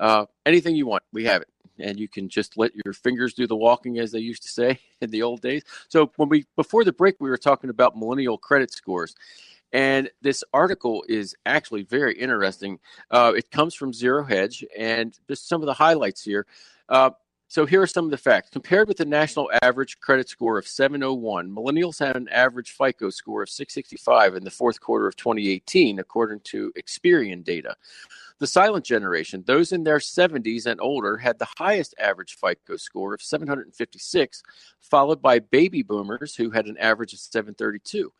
[0.00, 1.04] uh, anything you want.
[1.12, 4.18] We have it and you can just let your fingers do the walking, as they
[4.18, 5.62] used to say in the old days.
[5.88, 9.14] So when we before the break, we were talking about millennial credit scores.
[9.72, 12.78] And this article is actually very interesting.
[13.10, 16.46] Uh, it comes from Zero Hedge, and just some of the highlights here.
[16.88, 17.10] Uh,
[17.48, 18.50] so here are some of the facts.
[18.50, 23.42] Compared with the national average credit score of 701, millennials had an average FICO score
[23.42, 27.76] of 665 in the fourth quarter of 2018, according to Experian data.
[28.38, 33.14] The silent generation, those in their 70s and older, had the highest average FICO score
[33.14, 34.42] of 756,
[34.80, 38.12] followed by baby boomers, who had an average of 732.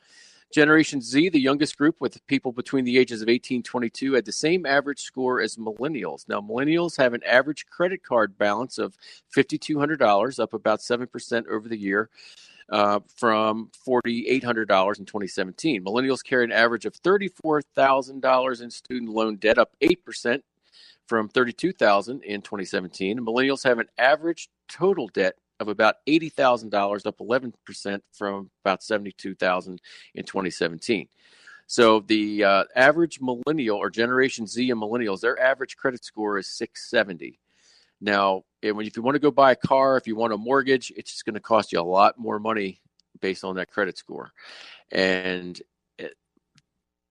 [0.53, 4.25] Generation Z, the youngest group with people between the ages of 18 and 22, had
[4.25, 6.29] the same average score as millennials.
[6.29, 8.97] Now, millennials have an average credit card balance of
[9.37, 12.09] $5,200, up about 7% over the year
[12.71, 15.85] uh, from $4,800 in 2017.
[15.85, 20.43] Millennials carry an average of $34,000 in student loan debt, up 8%
[21.07, 23.19] from 32,000 in 2017.
[23.21, 29.81] Millennials have an average total debt of about $80,000, up 11% from about 72,000
[30.15, 31.09] in 2017.
[31.67, 36.47] So the uh, average millennial or Generation Z and millennials, their average credit score is
[36.49, 37.41] 670.
[38.01, 41.11] Now, if you want to go buy a car, if you want a mortgage, it's
[41.11, 42.81] just going to cost you a lot more money
[43.21, 44.33] based on that credit score.
[44.93, 45.61] And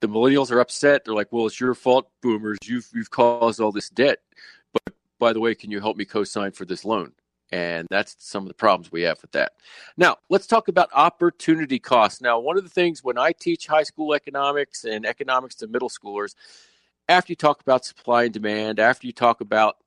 [0.01, 1.03] the millennials are upset.
[1.03, 2.59] They're like, "Well, it's your fault, boomers.
[2.63, 4.19] You've you've caused all this debt."
[4.71, 7.13] But by the way, can you help me co-sign for this loan?
[7.55, 9.53] And that's some of the problems we have with that.
[9.95, 12.19] Now, let's talk about opportunity costs.
[12.19, 15.87] Now, one of the things when I teach high school economics and economics to middle
[15.87, 16.35] schoolers,
[17.07, 19.77] after you talk about supply and demand, after you talk about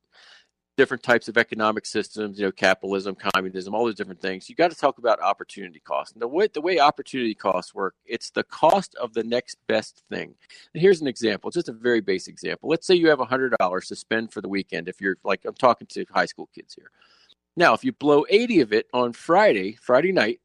[0.79, 4.49] different types of economic systems, you know, capitalism, communism, all those different things.
[4.49, 6.15] You got to talk about opportunity costs.
[6.15, 10.05] And the way the way opportunity costs work, it's the cost of the next best
[10.09, 10.35] thing.
[10.73, 12.71] And here's an example, just a very basic example.
[12.71, 14.89] Let's say you have hundred dollars to spend for the weekend.
[14.89, 16.91] If you're like I'm talking to high school kids here.
[17.57, 20.41] Now, if you blow 80 of it on Friday, Friday night,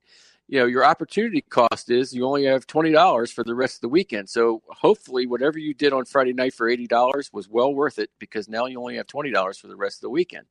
[0.48, 3.82] you know your opportunity cost is you only have twenty dollars for the rest of
[3.82, 4.30] the weekend.
[4.30, 8.10] So hopefully, whatever you did on Friday night for eighty dollars was well worth it
[8.20, 10.46] because now you only have twenty dollars for the rest of the weekend.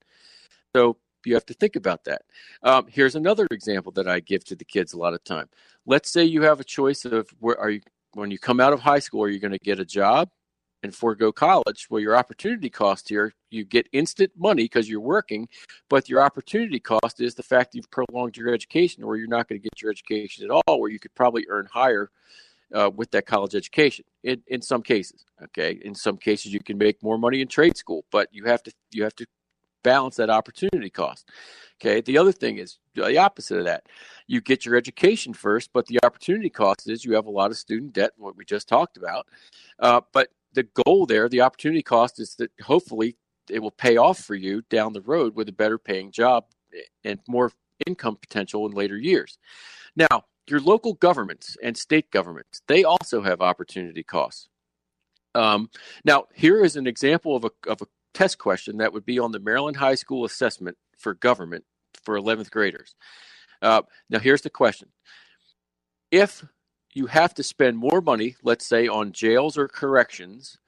[0.74, 2.22] So you have to think about that.
[2.62, 5.48] Um, here's another example that I give to the kids a lot of time.
[5.86, 7.82] Let's say you have a choice of where are you
[8.14, 10.30] when you come out of high school, are you going to get a job
[10.82, 11.86] and forego college.
[11.88, 15.48] Well, your opportunity cost here, you get instant money because you're working,
[15.88, 19.60] but your opportunity cost is the fact you've prolonged your education or you're not going
[19.60, 22.10] to get your education at all, where you could probably earn higher
[22.74, 25.24] uh, with that college education in, in some cases.
[25.42, 25.78] Okay.
[25.84, 28.72] In some cases, you can make more money in trade school, but you have to,
[28.90, 29.26] you have to
[29.82, 31.28] balance that opportunity cost.
[31.80, 32.00] Okay.
[32.00, 33.84] The other thing is the opposite of that.
[34.26, 37.56] You get your education first, but the opportunity cost is you have a lot of
[37.56, 39.26] student debt, what we just talked about.
[39.78, 43.16] Uh, but the goal there, the opportunity cost is that hopefully
[43.50, 46.44] it will pay off for you down the road with a better paying job
[47.04, 47.52] and more
[47.86, 49.38] income potential in later years.
[49.96, 54.48] Now, your local governments and state governments, they also have opportunity costs.
[55.34, 55.70] Um,
[56.04, 59.32] now, here is an example of a, of a test question that would be on
[59.32, 61.64] the Maryland High School assessment for government
[62.02, 62.94] for 11th graders.
[63.60, 64.88] Uh, now, here's the question
[66.10, 66.44] If
[66.94, 70.58] you have to spend more money, let's say on jails or corrections,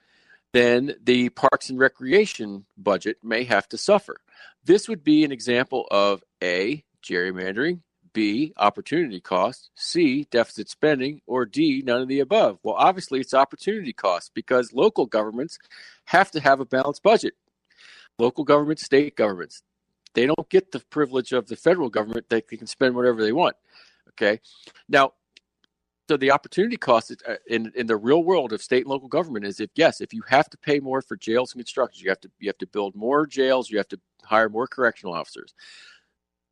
[0.53, 4.17] then the Parks and Recreation budget may have to suffer.
[4.65, 7.81] This would be an example of A, gerrymandering,
[8.13, 12.59] B, opportunity cost, C, deficit spending, or D, none of the above?
[12.63, 15.59] Well, obviously it's opportunity cost because local governments
[16.05, 17.35] have to have a balanced budget.
[18.19, 19.63] Local governments, state governments,
[20.15, 22.29] they don't get the privilege of the federal government.
[22.29, 23.57] That they can spend whatever they want.
[24.11, 24.41] Okay.
[24.89, 25.13] Now,
[26.09, 29.47] so the opportunity cost uh, in in the real world of state and local government
[29.47, 32.21] is if yes, if you have to pay more for jails and construction, you have
[32.21, 35.55] to you have to build more jails, you have to hire more correctional officers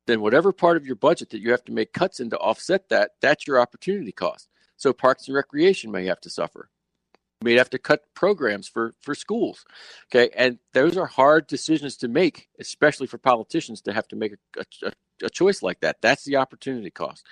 [0.05, 2.89] then whatever part of your budget that you have to make cuts in to offset
[2.89, 4.49] that, that's your opportunity cost.
[4.75, 6.69] So parks and recreation may have to suffer.
[7.41, 9.65] You may have to cut programs for for schools.
[10.13, 14.33] Okay, and those are hard decisions to make, especially for politicians to have to make
[14.57, 14.91] a, a,
[15.23, 15.97] a choice like that.
[16.01, 17.25] That's the opportunity cost.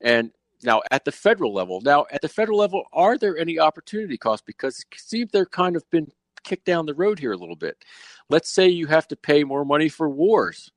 [0.00, 0.30] And
[0.62, 4.44] now at the federal level, now at the federal level, are there any opportunity costs?
[4.46, 6.10] Because it seems they're kind of been
[6.44, 7.84] kicked down the road here a little bit.
[8.30, 10.70] Let's say you have to pay more money for wars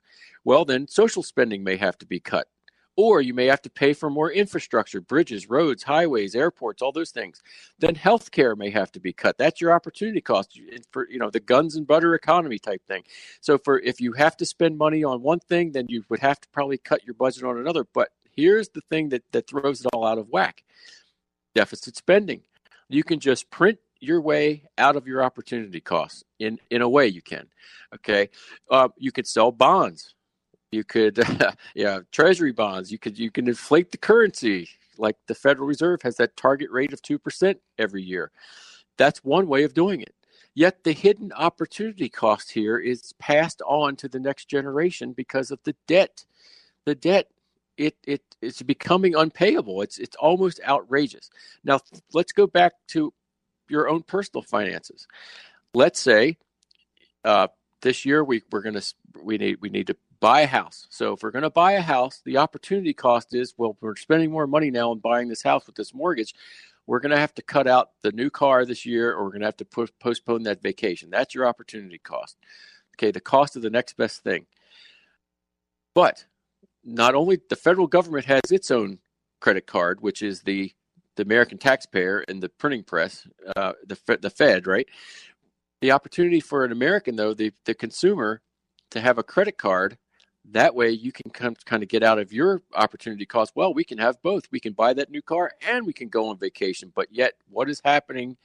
[0.43, 2.47] well, then social spending may have to be cut.
[2.97, 7.11] Or you may have to pay for more infrastructure, bridges, roads, highways, airports, all those
[7.11, 7.41] things.
[7.79, 9.37] Then healthcare may have to be cut.
[9.37, 10.59] That's your opportunity cost
[10.91, 13.03] for you know the guns and butter economy type thing.
[13.39, 16.41] So for if you have to spend money on one thing, then you would have
[16.41, 17.85] to probably cut your budget on another.
[17.93, 20.63] But here's the thing that, that throws it all out of whack.
[21.55, 22.41] Deficit spending.
[22.89, 27.05] You can just print your way out of your opportunity costs in in a way
[27.05, 27.47] you can
[27.93, 28.27] okay
[28.71, 30.15] uh, you could sell bonds
[30.71, 31.19] you could,
[31.75, 32.91] yeah, treasury bonds.
[32.91, 36.93] You could you can inflate the currency like the Federal Reserve has that target rate
[36.93, 38.31] of two percent every year.
[38.97, 40.15] That's one way of doing it.
[40.53, 45.59] Yet the hidden opportunity cost here is passed on to the next generation because of
[45.63, 46.25] the debt.
[46.85, 47.27] The debt
[47.77, 49.81] it it it's becoming unpayable.
[49.81, 51.29] It's it's almost outrageous.
[51.63, 51.79] Now
[52.13, 53.13] let's go back to
[53.69, 55.07] your own personal finances.
[55.73, 56.37] Let's say
[57.23, 57.47] uh,
[57.81, 58.81] this year we we're gonna
[59.23, 60.87] we need we need to buy a house.
[60.89, 64.47] So if we're to buy a house, the opportunity cost is well, we're spending more
[64.47, 66.33] money now on buying this house with this mortgage.
[66.87, 69.41] We're going to have to cut out the new car this year, or we're going
[69.41, 71.09] to have to po- postpone that vacation.
[71.09, 72.37] That's your opportunity cost.
[72.95, 74.45] Okay, the cost of the next best thing.
[75.93, 76.25] But
[76.83, 78.99] not only the federal government has its own
[79.39, 80.71] credit card, which is the
[81.17, 84.87] the American taxpayer and the printing press, uh, the the Fed, right?
[85.81, 88.41] The opportunity for an American, though, the the consumer,
[88.91, 89.97] to have a credit card
[90.49, 93.53] that way you can come kind of get out of your opportunity cost.
[93.55, 94.45] Well we can have both.
[94.51, 96.91] We can buy that new car and we can go on vacation.
[96.95, 98.37] But yet what is happening?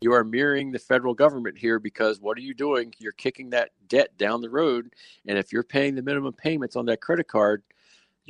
[0.00, 2.94] You are mirroring the federal government here because what are you doing?
[2.98, 4.92] You're kicking that debt down the road.
[5.26, 7.62] And if you're paying the minimum payments on that credit card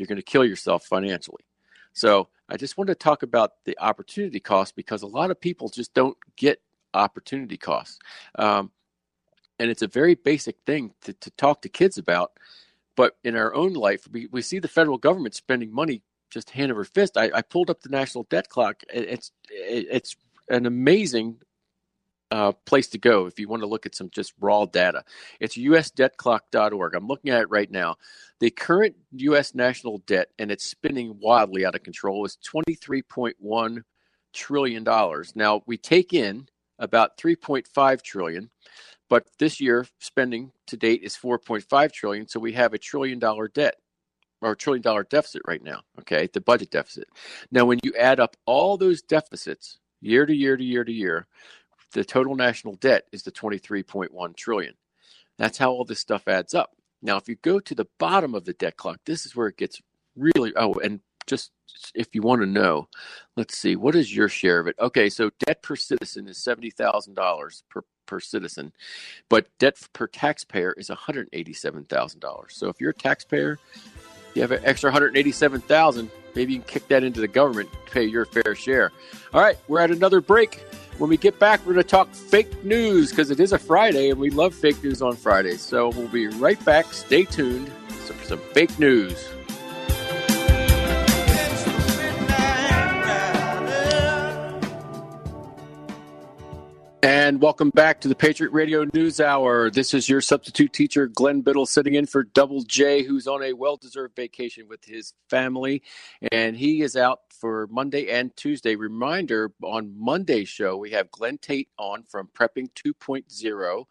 [0.01, 1.45] you're going to kill yourself financially
[1.93, 5.69] so i just want to talk about the opportunity cost because a lot of people
[5.69, 6.61] just don't get
[6.95, 7.99] opportunity costs
[8.37, 8.71] um,
[9.59, 12.33] and it's a very basic thing to, to talk to kids about
[13.01, 16.71] but in our own life, we, we see the federal government spending money just hand
[16.71, 17.17] over fist.
[17.17, 18.83] I, I pulled up the national debt clock.
[18.93, 20.17] It's it's
[20.51, 21.39] an amazing
[22.31, 25.05] uh, place to go if you want to look at some just raw data.
[25.40, 26.95] It's usdebtclock.org.
[26.95, 27.97] I'm looking at it right now.
[28.38, 29.55] The current U.S.
[29.55, 33.83] national debt, and it's spinning wildly out of control, is $23.1
[34.33, 34.85] trillion.
[35.35, 38.51] Now, we take in about 3.5 trillion
[39.11, 43.49] but this year, spending to date is 4.5 trillion, so we have a trillion dollar
[43.49, 43.75] debt
[44.40, 45.83] or a trillion dollar deficit right now.
[45.99, 47.09] Okay, the budget deficit.
[47.51, 51.27] Now, when you add up all those deficits year to year to year to year,
[51.92, 54.74] the total national debt is the 23.1 trillion.
[55.38, 56.76] That's how all this stuff adds up.
[57.03, 59.57] Now, if you go to the bottom of the debt clock, this is where it
[59.57, 59.81] gets
[60.16, 60.53] really.
[60.57, 61.50] Oh, and just
[61.94, 62.88] if you want to know,
[63.37, 64.76] let's see, what is your share of it?
[64.79, 68.72] Okay, so debt per citizen is seventy thousand dollars per per citizen,
[69.29, 72.55] but debt per taxpayer is one hundred eighty-seven thousand dollars.
[72.55, 73.59] So if you're a taxpayer,
[74.35, 76.11] you have an extra one hundred eighty-seven thousand.
[76.35, 78.92] Maybe you can kick that into the government to pay your fair share.
[79.33, 80.62] All right, we're at another break.
[81.01, 84.11] When we get back, we're going to talk fake news because it is a Friday
[84.11, 85.63] and we love fake news on Fridays.
[85.63, 86.93] So we'll be right back.
[86.93, 89.27] Stay tuned for some fake news.
[97.03, 99.71] And welcome back to the Patriot Radio News Hour.
[99.71, 103.55] This is your substitute teacher, Glenn Biddle, sitting in for Double J, who's on a
[103.55, 105.83] well deserved vacation with his family.
[106.31, 108.77] And he is out for Monday and Tuesday.
[108.77, 113.85] Reminder on Monday's show, we have Glen Tate on from Prepping 2.0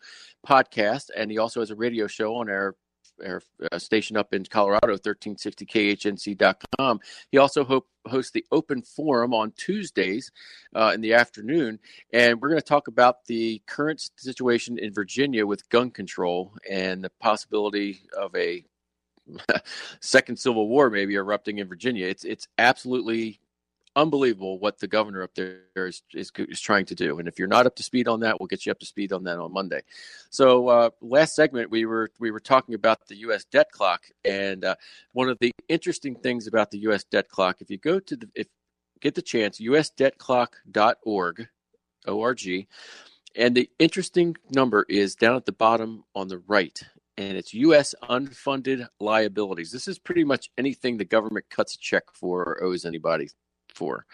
[0.46, 1.10] podcast.
[1.18, 2.76] And he also has a radio show on our
[3.26, 3.42] our
[3.72, 7.00] uh, station up in Colorado, 1360khnc.com.
[7.32, 10.32] He also hosts the Open Forum on Tuesdays
[10.76, 11.80] uh, in the afternoon,
[12.14, 17.04] and we're going to talk about the current situation in Virginia with gun control and
[17.04, 18.64] the possibility of a
[20.02, 22.08] second civil war maybe erupting in Virginia.
[22.08, 23.40] It's it's absolutely
[24.00, 27.20] unbelievable what the governor up there is, is, is trying to do.
[27.20, 29.12] And if you're not up to speed on that, we'll get you up to speed
[29.12, 29.82] on that on Monday.
[30.30, 33.46] So uh, last segment we were we were talking about the U.S.
[33.46, 34.76] debt clock, and uh,
[35.12, 37.04] one of the interesting things about the U.S.
[37.04, 38.48] debt clock, if you go to the if
[39.02, 41.48] get the chance, usdebtclock.org,
[42.08, 42.68] org,
[43.36, 46.80] and the interesting number is down at the bottom on the right.
[47.18, 47.94] And it's U.S.
[48.04, 49.72] unfunded liabilities.
[49.72, 53.30] This is pretty much anything the government cuts a check for or owes anybody
[53.80, 54.06] for.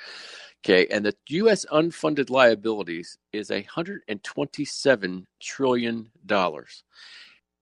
[0.63, 1.65] Okay, and the U.S.
[1.71, 6.83] unfunded liabilities is a hundred and twenty-seven trillion dollars,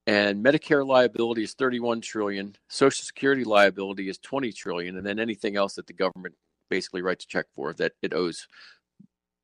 [0.08, 2.56] and Medicare liability is thirty-one trillion.
[2.70, 6.36] Social Security liability is twenty trillion, and then anything else that the government
[6.70, 8.48] basically writes a check for that it owes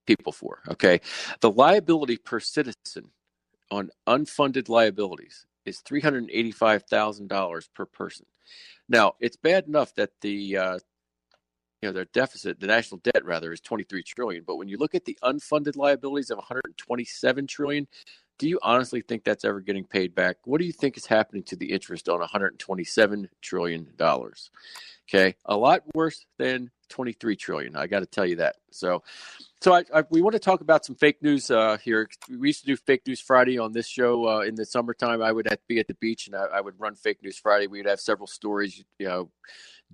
[0.08, 0.62] people for.
[0.70, 1.02] Okay,
[1.42, 3.12] the liability per citizen
[3.72, 8.26] on unfunded liabilities is three hundred eighty-five thousand dollars per person.
[8.88, 10.80] Now, it's bad enough that the uh,
[11.82, 14.96] you know their deficit the national debt rather is 23 trillion but when you look
[14.96, 17.88] at the unfunded liabilities of 127 trillion
[18.38, 21.44] do you honestly think that's ever getting paid back what do you think is happening
[21.44, 24.50] to the interest on 127 trillion dollars
[25.10, 29.02] okay a lot worse than 23 trillion i got to tell you that so
[29.62, 32.08] so I, I, we want to talk about some fake news uh, here.
[32.30, 35.22] We used to do fake news Friday on this show uh, in the summertime.
[35.22, 37.38] I would have to be at the beach and I, I would run fake news
[37.38, 37.68] Friday.
[37.68, 39.32] We'd have several stories, you know,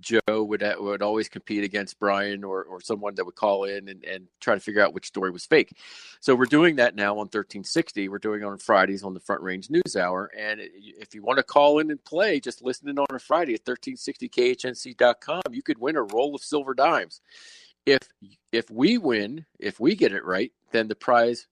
[0.00, 3.88] Joe would uh, would always compete against Brian or, or someone that would call in
[3.88, 5.76] and, and try to figure out which story was fake.
[6.20, 8.08] So we're doing that now on 1360.
[8.08, 10.30] We're doing on Fridays on the Front Range News Hour.
[10.36, 13.64] And if you want to call in and play, just listening on a Friday at
[13.64, 17.20] 1360khnc.com, you could win a roll of silver dimes.
[17.86, 18.00] If
[18.52, 21.46] if we win, if we get it right, then the prize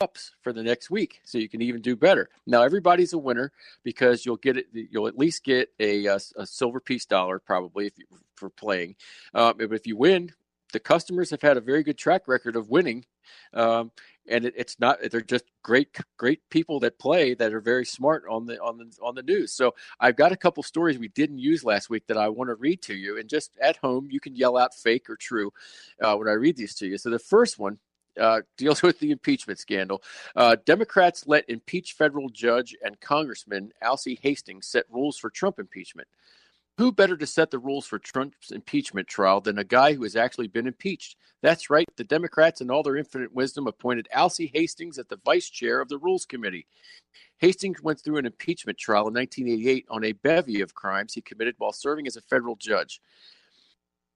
[0.00, 2.28] ups for the next week, so you can even do better.
[2.46, 3.52] Now everybody's a winner
[3.82, 4.66] because you'll get it.
[4.72, 8.04] You'll at least get a, a, a silver piece dollar probably if you,
[8.34, 8.96] for playing.
[9.34, 10.32] Uh, but if you win,
[10.72, 13.04] the customers have had a very good track record of winning.
[13.54, 13.90] Um,
[14.28, 18.24] and it, it's not they're just great great people that play that are very smart
[18.28, 21.38] on the on the on the news so i've got a couple stories we didn't
[21.38, 24.20] use last week that i want to read to you and just at home you
[24.20, 25.52] can yell out fake or true
[26.02, 27.78] uh, when i read these to you so the first one
[28.20, 30.02] uh, deals with the impeachment scandal.
[30.34, 36.08] Uh, Democrats let impeach federal judge and Congressman Alcee Hastings set rules for Trump impeachment.
[36.78, 40.14] Who better to set the rules for Trump's impeachment trial than a guy who has
[40.14, 41.16] actually been impeached?
[41.40, 45.48] That's right, the Democrats, in all their infinite wisdom, appointed Alcee Hastings as the vice
[45.48, 46.66] chair of the Rules Committee.
[47.38, 51.54] Hastings went through an impeachment trial in 1988 on a bevy of crimes he committed
[51.58, 53.00] while serving as a federal judge.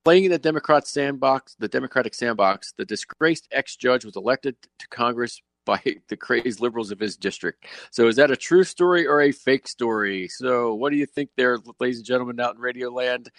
[0.05, 5.43] Playing in the Democrat sandbox, the Democratic sandbox, the disgraced ex-judge was elected to Congress
[5.67, 7.67] by the crazed liberals of his district.
[7.91, 10.29] So is that a true story or a fake story?
[10.29, 13.31] So what do you think there, ladies and gentlemen out in Radio Land?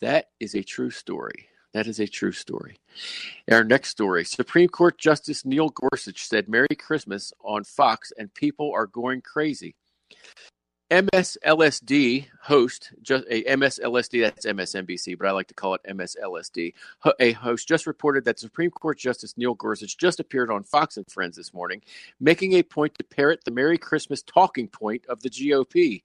[0.00, 1.48] That is a true story.
[1.74, 2.78] That is a true story.
[3.50, 8.72] Our next story Supreme Court Justice Neil Gorsuch said Merry Christmas on Fox, and people
[8.74, 9.74] are going crazy.
[10.90, 16.74] MSLSD host, just a MSLSD, that's MSNBC, but I like to call it MSLSD.
[17.18, 21.10] A host just reported that Supreme Court Justice Neil Gorsuch just appeared on Fox and
[21.10, 21.82] Friends this morning,
[22.20, 26.02] making a point to parrot the Merry Christmas talking point of the GOP.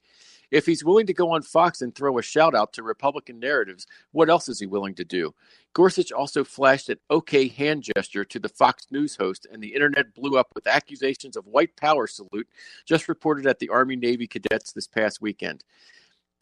[0.51, 3.87] If he's willing to go on Fox and throw a shout out to Republican narratives,
[4.11, 5.33] what else is he willing to do?
[5.73, 10.13] Gorsuch also flashed an okay hand gesture to the Fox News host, and the internet
[10.13, 12.49] blew up with accusations of white power salute,
[12.85, 15.63] just reported at the Army Navy cadets this past weekend.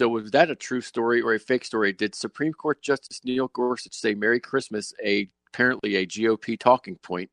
[0.02, 1.94] So, was that a true story or a fake story?
[1.94, 7.30] Did Supreme Court Justice Neil Gorsuch say Merry Christmas, a apparently a GOP talking point,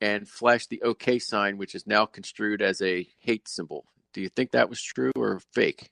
[0.00, 3.84] and flash the OK sign, which is now construed as a hate symbol?
[4.12, 5.90] Do you think that was true or fake?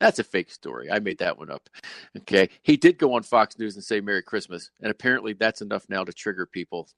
[0.00, 0.90] That's a fake story.
[0.90, 1.68] I made that one up.
[2.18, 2.48] Okay.
[2.62, 4.70] He did go on Fox News and say Merry Christmas.
[4.80, 6.88] And apparently that's enough now to trigger people.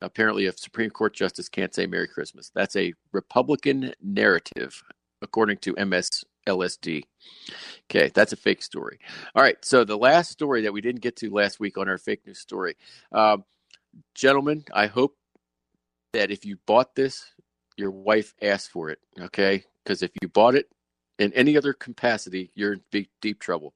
[0.00, 2.50] Apparently, a Supreme Court justice can't say Merry Christmas.
[2.54, 4.82] That's a Republican narrative,
[5.20, 7.02] according to MSLSD.
[7.90, 8.98] Okay, that's a fake story.
[9.34, 11.98] All right, so the last story that we didn't get to last week on our
[11.98, 12.76] fake news story.
[13.12, 13.44] Um,
[14.14, 15.14] gentlemen, I hope
[16.14, 17.24] that if you bought this,
[17.76, 19.64] your wife asked for it, okay?
[19.84, 20.68] Because if you bought it
[21.22, 23.72] in any other capacity, you're in deep, deep trouble.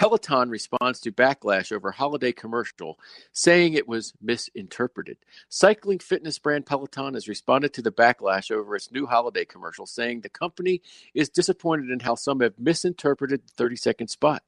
[0.00, 2.98] Peloton responds to backlash over holiday commercial,
[3.32, 5.18] saying it was misinterpreted.
[5.50, 10.22] Cycling fitness brand Peloton has responded to the backlash over its new holiday commercial, saying
[10.22, 10.80] the company
[11.12, 14.42] is disappointed in how some have misinterpreted the 30 second spot.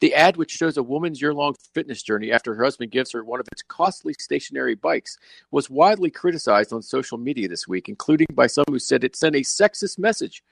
[0.00, 3.22] The ad, which shows a woman's year long fitness journey after her husband gives her
[3.22, 5.18] one of its costly stationary bikes,
[5.52, 9.36] was widely criticized on social media this week, including by some who said it sent
[9.36, 10.42] a sexist message.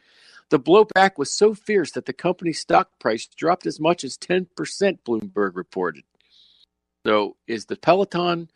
[0.51, 4.47] The blowback was so fierce that the company's stock price dropped as much as 10%,
[5.07, 6.05] Bloomberg reported.
[7.07, 8.51] So, is the Peloton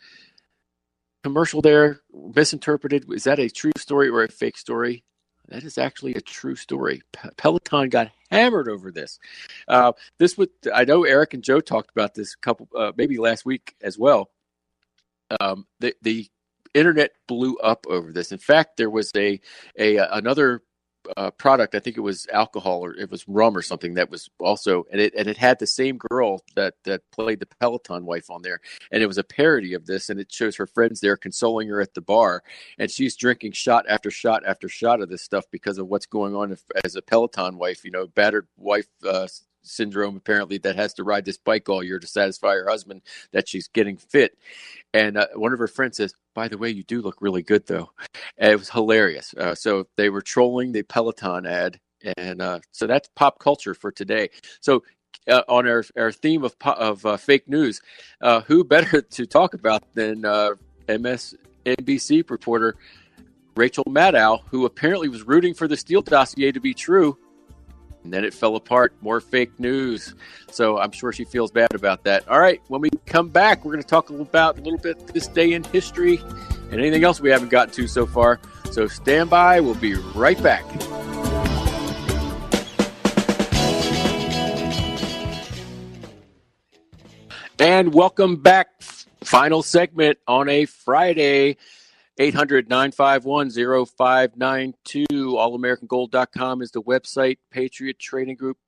[1.23, 3.05] commercial there misinterpreted?
[3.13, 5.05] Is that a true story or a fake story?
[5.49, 7.03] That is actually a true story.
[7.37, 9.19] Peloton got hammered over this.
[9.67, 13.47] Uh, this would I know Eric and Joe talked about this couple uh, maybe last
[13.47, 14.31] week as well.
[15.41, 16.29] Um, the the
[16.75, 18.31] internet blew up over this.
[18.31, 19.41] In fact, there was a
[19.79, 20.63] a another
[21.17, 21.75] uh, product.
[21.75, 25.01] I think it was alcohol or it was rum or something that was also and
[25.01, 28.61] it and it had the same girl that that played the Peloton wife on there,
[28.93, 31.81] and it was a parody of this, and it shows her friends there consoling her
[31.81, 32.43] at the bar,
[32.79, 36.35] and she's drinking shot after shot after shot of this stuff because of what's going
[36.35, 38.87] on if, as a Peloton wife, you know, battered wife.
[39.07, 39.27] Uh,
[39.63, 43.03] syndrome apparently that has to ride this bike all year to satisfy her husband
[43.33, 44.39] that she's getting fit
[44.95, 47.67] and uh, one of her friends says by the way, you do look really good
[47.67, 47.91] though.
[48.39, 49.35] And it was hilarious.
[49.35, 51.81] Uh, so they were trolling the Peloton ad,
[52.17, 54.31] and uh, so that's pop culture for today.
[54.61, 54.85] So
[55.29, 57.83] uh, on our, our theme of of uh, fake news,
[58.21, 60.51] uh, who better to talk about than uh,
[60.87, 62.77] MSNBC reporter
[63.57, 67.19] Rachel Maddow, who apparently was rooting for the Steele dossier to be true
[68.09, 68.95] and then it fell apart.
[69.03, 70.15] More fake news.
[70.51, 72.27] So I'm sure she feels bad about that.
[72.27, 75.27] All right, when we come back, we're going to talk about a little bit this
[75.27, 76.19] day in history
[76.71, 78.41] and anything else we haven't gotten to so far.
[78.71, 79.61] So stand by.
[79.61, 80.65] We'll be right back.
[87.59, 88.69] And welcome back.
[89.23, 91.59] Final segment on a Friday.
[92.19, 95.07] 800 951 0592.
[95.09, 97.39] AllAmericanGold.com is the website.
[97.51, 98.59] Patriot Trading Group.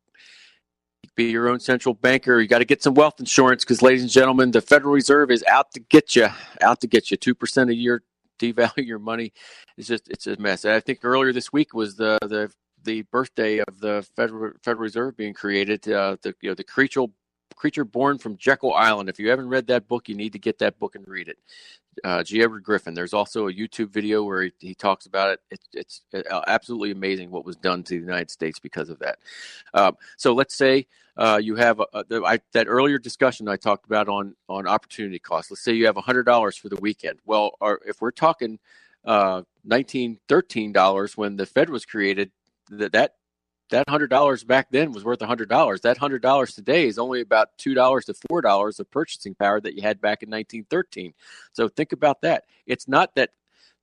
[1.16, 2.40] Be your own central banker.
[2.40, 5.44] You got to get some wealth insurance because, ladies and gentlemen, the Federal Reserve is
[5.48, 6.28] out to get you.
[6.60, 7.18] Out to get you.
[7.18, 8.02] 2% a year
[8.38, 9.32] devalue your money.
[9.76, 10.64] It's just, it's a mess.
[10.64, 12.50] And I think earlier this week was the, the,
[12.84, 15.88] the birthday of the Federal Federal Reserve being created.
[15.88, 17.04] Uh, the you know the creature
[17.60, 19.10] creature born from Jekyll Island.
[19.10, 21.36] If you haven't read that book, you need to get that book and read it
[22.04, 22.42] uh, G.
[22.42, 22.94] Edward Griffin.
[22.94, 25.40] There's also a YouTube video where he, he talks about it.
[25.50, 25.60] it.
[25.74, 29.18] It's uh, absolutely amazing what was done to the United States because of that.
[29.74, 30.86] Um, so let's say
[31.18, 35.50] uh, you have I, that earlier discussion I talked about on on opportunity cost.
[35.50, 37.18] Let's say you have hundred dollars for the weekend.
[37.26, 38.58] Well, our, if we're talking
[39.04, 42.30] uh, nineteen thirteen dollars when the Fed was created,
[42.70, 43.16] that that
[43.70, 45.80] that hundred dollars back then was worth a hundred dollars.
[45.80, 49.60] That hundred dollars today is only about two dollars to four dollars of purchasing power
[49.60, 51.14] that you had back in 1913.
[51.52, 52.44] So think about that.
[52.66, 53.30] It's not that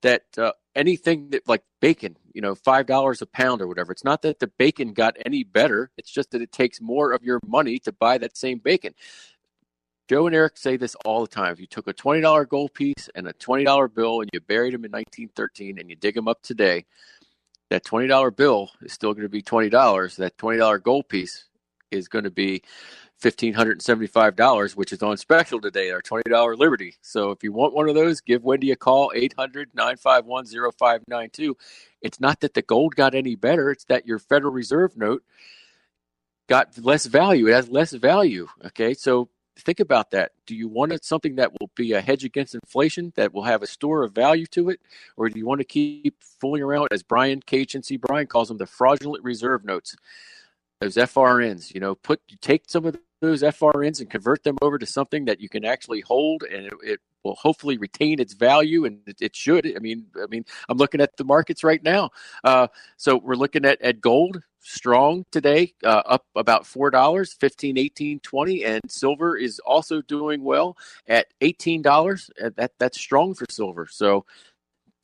[0.01, 3.91] that uh, anything that like bacon, you know, five dollars a pound or whatever.
[3.91, 5.91] It's not that the bacon got any better.
[5.97, 8.93] It's just that it takes more of your money to buy that same bacon.
[10.07, 11.51] Joe and Eric say this all the time.
[11.51, 14.39] If you took a twenty dollar gold piece and a twenty dollar bill and you
[14.39, 16.85] buried them in 1913 and you dig them up today,
[17.69, 20.15] that $20 bill is still going to be $20.
[20.17, 21.45] That $20 gold piece
[21.91, 22.63] is going to be
[23.21, 26.95] $1,575, which is on special today, our $20 Liberty.
[27.01, 31.57] So if you want one of those, give Wendy a call, 800 951 0592.
[32.01, 35.23] It's not that the gold got any better, it's that your Federal Reserve note
[36.47, 37.47] got less value.
[37.47, 38.47] It has less value.
[38.65, 38.93] Okay.
[38.93, 40.31] So think about that.
[40.45, 43.67] Do you want something that will be a hedge against inflation that will have a
[43.67, 44.79] store of value to it,
[45.15, 48.65] or do you want to keep fooling around as Brian KHNC Brian calls them the
[48.65, 49.95] fraudulent reserve notes,
[50.79, 51.73] those FRNs?
[51.73, 55.39] You know, put take some of those FRNs and convert them over to something that
[55.39, 59.35] you can actually hold, and it, it will hopefully retain its value, and it, it,
[59.35, 59.65] should.
[59.75, 62.11] I mean, I mean, I'm looking at the markets right now.
[62.43, 67.77] Uh, so we're looking at at gold strong today, uh, up about four dollars, 15,
[67.77, 72.29] 18, 20, and silver is also doing well at eighteen dollars.
[72.37, 73.87] That that's strong for silver.
[73.89, 74.25] So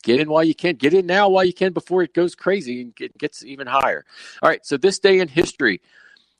[0.03, 0.75] get in while you can.
[0.75, 4.05] Get in now while you can before it goes crazy and get, gets even higher.
[4.41, 4.65] All right.
[4.65, 5.81] So this day in history.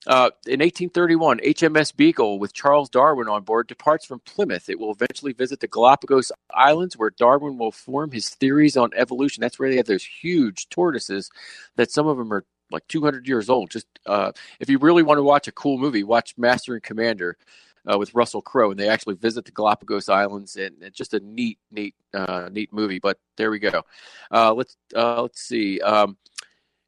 [0.06, 4.70] Uh, in 1831, HMS Beagle, with Charles Darwin on board, departs from Plymouth.
[4.70, 9.40] It will eventually visit the Galapagos Islands, where Darwin will form his theories on evolution.
[9.40, 11.32] That's where they have those huge tortoises
[11.78, 12.44] that some of them are
[12.74, 13.70] like 200 years old.
[13.70, 17.38] Just uh, if you really want to watch a cool movie, watch Master and Commander
[17.92, 21.20] uh, with Russell Crowe, and they actually visit the Galapagos Islands, and it's just a
[21.20, 23.00] neat, neat, uh, neat movie.
[23.00, 23.84] But there we go.
[24.32, 25.80] Uh, let's uh, let's see.
[25.80, 26.18] Um,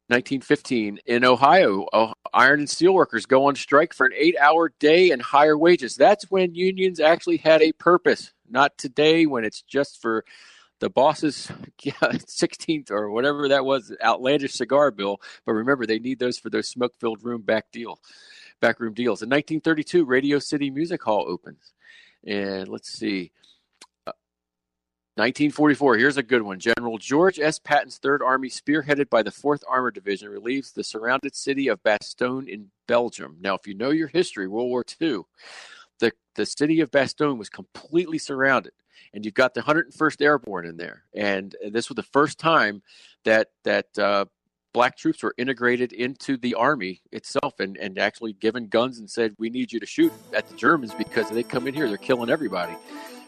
[0.08, 1.86] 1915 in Ohio,
[2.32, 5.96] iron and steel workers go on strike for an eight-hour day and higher wages.
[5.96, 10.24] That's when unions actually had a purpose, not today when it's just for
[10.80, 11.50] the boss's
[11.80, 15.20] 16th or whatever that was outlandish cigar bill.
[15.44, 17.98] But remember, they need those for their smoke-filled room back deal,
[18.60, 19.22] backroom deals.
[19.22, 21.72] In 1932, Radio City Music Hall opens,
[22.26, 23.32] and let's see.
[24.06, 24.12] Uh,
[25.16, 26.58] 1944, here's a good one.
[26.58, 27.58] General George S.
[27.58, 32.48] Patton's Third Army, spearheaded by the 4th Armored Division, relieves the surrounded city of Bastogne
[32.48, 33.36] in Belgium.
[33.40, 35.22] Now, if you know your history, World War II,
[35.98, 38.72] the, the city of Bastogne was completely surrounded,
[39.12, 41.04] and you've got the 101st Airborne in there.
[41.14, 42.82] And, and this was the first time
[43.24, 44.26] that, that uh,
[44.72, 49.34] black troops were integrated into the army itself and, and actually given guns and said,
[49.38, 52.28] We need you to shoot at the Germans because they come in here, they're killing
[52.28, 52.76] everybody.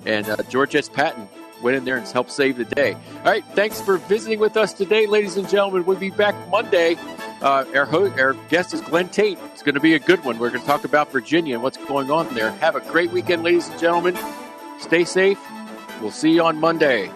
[0.05, 0.89] And uh, George S.
[0.89, 1.27] Patton
[1.63, 2.93] went in there and helped save the day.
[2.93, 5.85] All right, thanks for visiting with us today, ladies and gentlemen.
[5.87, 6.97] We'll be back Monday.
[7.41, 9.39] Uh, our, host, our guest is Glen Tate.
[9.53, 10.39] It's going to be a good one.
[10.39, 12.51] We're going to talk about Virginia and what's going on there.
[12.53, 14.19] Have a great weekend, ladies and gentlemen.
[14.79, 15.39] Stay safe.
[16.01, 17.11] We'll see you on Monday.